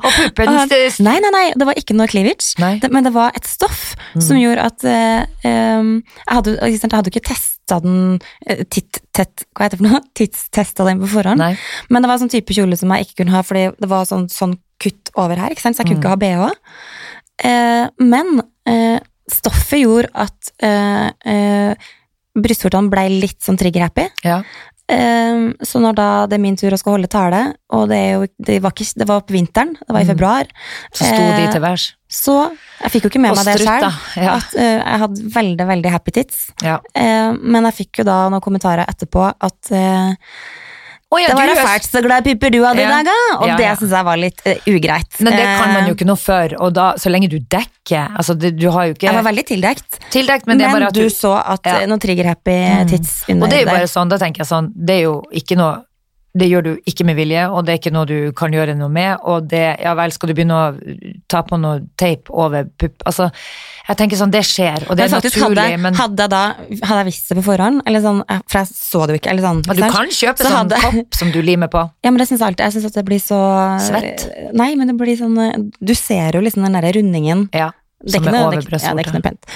[0.00, 1.00] Og puppen stus!
[1.04, 2.54] Nei, nei, nei, det var ikke noe cleavage.
[2.82, 6.92] Det, men det var et stoff som gjorde at uh, em, jeg, hadde, ikke sant,
[6.92, 8.00] jeg hadde ikke testa den
[8.46, 10.02] eh, titt, tett, Hva heter det for noe?
[10.18, 11.42] Tidstesta den på forhånd.
[11.42, 11.54] Nei.
[11.92, 14.28] Men det var sånn type kjole som jeg ikke kunne ha, fordi det var sånn,
[14.32, 16.50] sånn kutt over her, så jeg kunne ikke ha bh.
[17.42, 18.98] Uh, men eh,
[19.34, 21.72] stoffet gjorde at uh,
[22.38, 24.06] brystvortene ble litt sånn trigger-happy.
[24.24, 24.42] Ja.
[24.92, 27.38] Um, så når da det er min tur å skal holde tale,
[27.72, 30.10] og det, jo, det, var, ikke, det var på vinteren, det var i Mm.
[30.10, 30.50] februar,
[30.92, 31.84] Så sto de til værs.
[32.10, 32.34] så
[32.82, 33.86] jeg fikk jo ikke med Og meg det sjøl.
[34.20, 34.34] ja.
[34.36, 36.42] at eh, jeg hadde veldig, veldig happy tits.
[36.66, 36.80] Ja.
[36.98, 40.12] Uh, men jeg fikk jo da noen kommentarer etterpå at eh,
[41.12, 42.90] Å ja, det var da fælt så glad i pupper du hadde i Ja.
[42.96, 43.16] dag, da.
[43.38, 45.20] Og Ja, det syns jeg var litt uh, ugreit.
[45.20, 48.16] Men det kan man jo Eh, ikke noe for, og da, så lenge du dekker
[48.16, 49.98] Altså, det, du har jo ikke Jeg var veldig tildekt.
[50.10, 51.80] tildekt, men Men, det at du du så at Ja.
[51.82, 54.72] eh, noen trigger-happy tits under Og det er jo bare sånn, da tenker jeg sånn,
[54.74, 55.82] det er jo ikke noe
[56.32, 58.88] det gjør du ikke med vilje, og det er ikke noe du kan gjøre noe
[58.88, 60.94] med, og det, ja vel, skal du begynne å
[61.28, 63.26] ta på noe teip over pupp, altså,
[63.88, 66.40] jeg tenker sånn, det skjer, og det er faktisk, naturlig, hadde, men hadde, jeg da,
[66.88, 69.34] hadde jeg visst det på forhånd, eller sånn, eh, for jeg så det jo ikke,
[69.34, 69.60] eller sånn.
[69.68, 71.84] du kan kjøpe Så sånn hadde- kopp som du limer på.
[72.06, 72.64] Ja, men det syns jeg alltid.
[72.64, 73.38] Jeg syns at det blir så
[73.84, 74.24] Svett?
[74.56, 75.54] Nei, men det blir sånn eh,
[75.84, 77.44] Du ser jo liksom den derre rundingen.
[77.52, 77.68] Ja,
[78.02, 79.52] Det er noe- over det ja, det er ikke noe pent.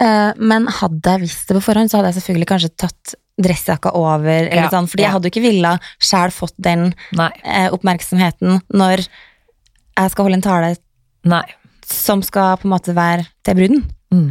[0.00, 3.90] Uh, men hadde jeg visst det på forhånd, så hadde jeg selvfølgelig kanskje tatt dressjakka
[3.98, 5.08] over, eller Ja, sånn, fordi ja.
[5.08, 10.38] jeg hadde jo ikke villa sjæl fått den Nei, eh, oppmerksomheten når jeg skal holde
[10.38, 10.76] en tale
[11.24, 11.42] nei.
[11.86, 13.82] som skal på en måte være til bruden.
[14.14, 14.28] Mm.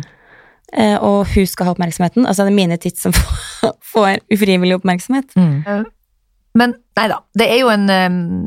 [0.73, 2.25] Eh, og hun skal ha oppmerksomheten.
[2.25, 5.35] Altså det er mine tids som får, får ufrivillig oppmerksomhet.
[5.35, 5.85] Mm.
[6.55, 7.87] Men nei da, det er, en,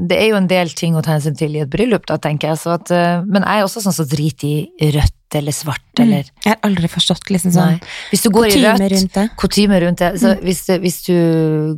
[0.07, 2.53] det er jo en del ting å ta hensyn til i et bryllup, da, tenker
[2.53, 2.61] jeg.
[2.63, 4.47] Så at, eh, men jeg er også sånn som driter
[4.79, 7.81] i rødt eller svart, eller Jeg har aldri forstått liksom sånn
[8.13, 9.25] Hvis du går i kutyme rødt, rundt det.
[9.43, 11.17] kutyme rundt det, så hvis, hvis du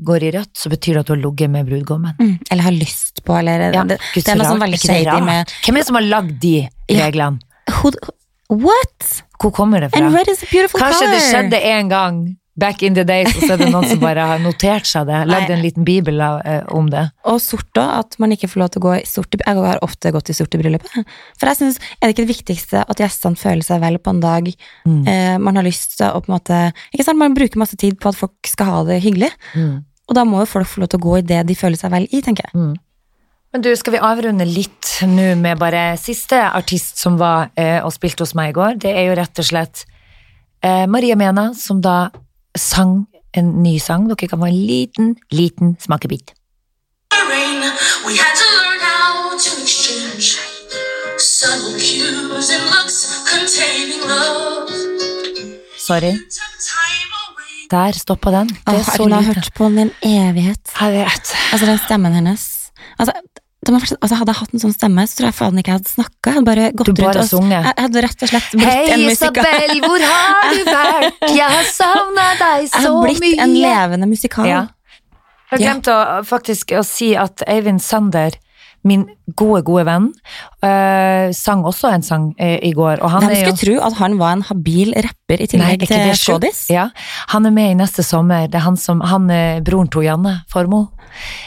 [0.04, 2.12] går i rødt, så betyr det at du har ligget med brudgommen.
[2.20, 5.56] Mm, eller har lyst på, eller Ja, det, det er noe sånn veldig shady med
[5.64, 6.54] Hvem er det som har lagd de
[6.92, 7.06] Ja.
[7.08, 7.40] reglene?
[7.80, 7.96] Who-
[8.48, 9.22] What?
[9.40, 10.00] Hvor kommer det fra?
[10.00, 11.10] Kanskje color.
[11.12, 12.20] det skjedde en gang,
[12.58, 15.20] back in the days, og så er det noen som bare har notert seg det,
[15.30, 17.04] lagd en liten bibel av, eh, om det.
[17.30, 19.78] Og sort òg, at man ikke får lov til å gå i sort Jeg har
[19.86, 20.96] ofte gått i sort i bryllupet.
[21.38, 24.20] For jeg synes, er det ikke det viktigste at gjestene føler seg vel på en
[24.24, 24.50] dag
[24.88, 25.06] Mm.
[25.08, 26.58] eh, man har lyst til å på en måte
[26.94, 29.30] Ikke sant, man bruker masse tid på at folk skal ha det hyggelig.
[29.54, 29.84] Mm.
[30.08, 31.92] Og da må jo folk få lov til å gå i det de føler seg
[31.92, 32.78] vel i, tenker jeg.
[33.52, 37.92] Men du, skal vi avrunde litt nå med bare siste artist som var eh, og
[37.94, 38.78] spilte hos meg i går?
[38.84, 39.84] Det er jo rett og slett
[40.64, 42.10] eh, Maria Mena, som da
[42.58, 44.08] sang en ny sang.
[44.08, 46.34] Dere kan få en liten, liten smakebit.
[47.12, 47.60] rain,
[48.06, 50.26] we had to learn how to exchange
[51.18, 52.98] subtle cues and looks
[53.32, 54.68] containing love.
[55.78, 56.14] Sorry.
[57.70, 58.48] Der stoppa den.
[58.48, 59.34] Det Åh, er jeg så kunne ha lite.
[59.34, 60.64] hørt på den i en evighet.
[60.80, 61.34] Jeg vet.
[61.52, 62.44] Altså, den stemmen hennes
[62.98, 63.12] Altså,
[63.66, 66.30] altså Hadde jeg hatt en sånn stemme, så tror jeg faen ikke jeg hadde snakka.
[66.30, 67.66] Jeg hadde bare gått bare rundt og sunget.
[67.66, 69.44] Jeg hadde rett og slett blitt Hei, en musikal.
[69.44, 71.22] Hei, Isabel, hvor har du vært?
[71.34, 72.82] Jeg har savna deg så mye.
[72.82, 73.38] Jeg har blitt mye.
[73.46, 74.46] en levende musikal.
[74.48, 74.66] Ja.
[75.50, 75.64] Jeg Ja.
[75.72, 78.34] glemte å, faktisk å si at Eivind Sander,
[78.86, 79.06] min
[79.36, 80.04] gode, gode venn,
[80.62, 83.00] øh, sang også en sang øh, i går.
[83.02, 85.82] Og han Hvem er jo skulle tro at han var en habil rapper i tillegg
[85.82, 86.60] Nei, til skådis?
[86.70, 86.90] Ja,
[87.34, 88.46] han er med i neste sommer.
[88.46, 89.26] Det er han som, han
[89.66, 90.92] broren til Janne Formoe.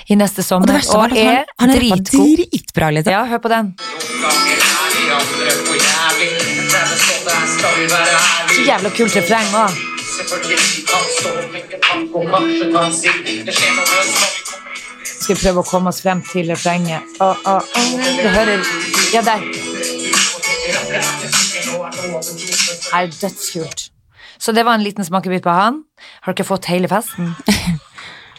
[0.07, 0.65] I neste sommer.
[0.65, 2.36] Og det verste var at han, han er dritgod.
[2.41, 3.13] dritbra, liksom.
[3.13, 3.74] Ja, hør på den.
[8.51, 9.72] Så jævla kult refreng òg.
[15.22, 17.05] Skal vi prøve å komme oss frem til refrenget.
[17.22, 17.84] Å, å, å.
[18.22, 18.63] Du hører
[19.13, 19.45] Ja, der.
[22.95, 23.89] Er dødskult.
[24.41, 25.84] Så det var en liten smakebit på han.
[26.26, 27.36] Har dere fått hele festen?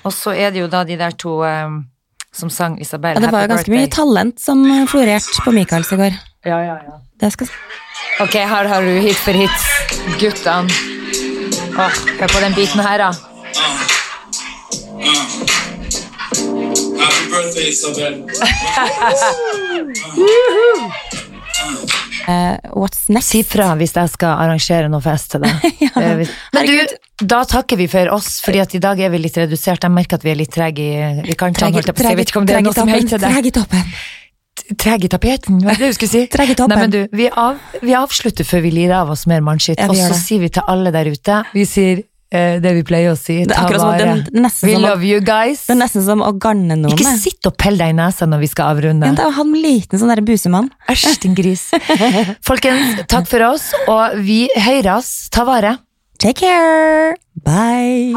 [0.03, 1.84] Og så er det jo da de der to um,
[2.34, 3.14] som sang Isabel.
[3.16, 6.12] Ja, det var jo ganske ganske mye talent som florerte på Michaels i går.
[6.44, 6.98] Ja, ja, ja.
[7.20, 7.48] Det skal
[8.20, 9.50] Ok, her har du hit for hit.
[10.20, 10.68] Guttene.
[11.78, 13.12] Åh, hør på den biten her, da.
[17.03, 18.14] Happy birthday, Isabel.
[22.28, 23.32] Eh, what's next?
[23.32, 25.68] Si fra hvis jeg skal arrangere noe fest til deg.
[25.86, 26.14] ja.
[26.54, 26.96] Men du,
[27.34, 29.82] da takker vi for oss, fordi at i dag er vi litt redusert.
[29.82, 31.82] Jeg merker at vi er litt trege i, i kantene.
[31.82, 32.18] Jeg.
[32.18, 33.30] Vet ikke om det er noe som heter det.
[33.32, 33.94] Treg i toppen.
[34.78, 36.22] Treg i tapeten, hva er det du skulle si?
[36.32, 36.76] Treg i toppen.
[36.76, 39.88] Nei, men du, vi, av, vi avslutter før vi lirer av oss mer mannskitt, Ja,
[39.90, 42.06] og så sier vi til alle der ute, vi sier eh,
[42.64, 44.86] det vi pleier å si, Det er akkurat som at det er nesten We som
[44.86, 45.66] love you guys.
[45.68, 46.96] Det er nesten som å garne noen.
[46.96, 49.10] Ikke sitt og pell deg i nesa når vi skal avrunde.
[49.10, 50.70] Ja, det er han liten sånn der busemann.
[50.92, 51.68] Æsj, din gris.
[52.48, 55.12] Folkens, takk for oss, og vi høyres.
[55.34, 55.76] Ta vare.
[56.22, 57.16] Take care!
[57.42, 58.12] Bye!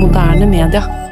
[0.00, 1.03] Moderne media.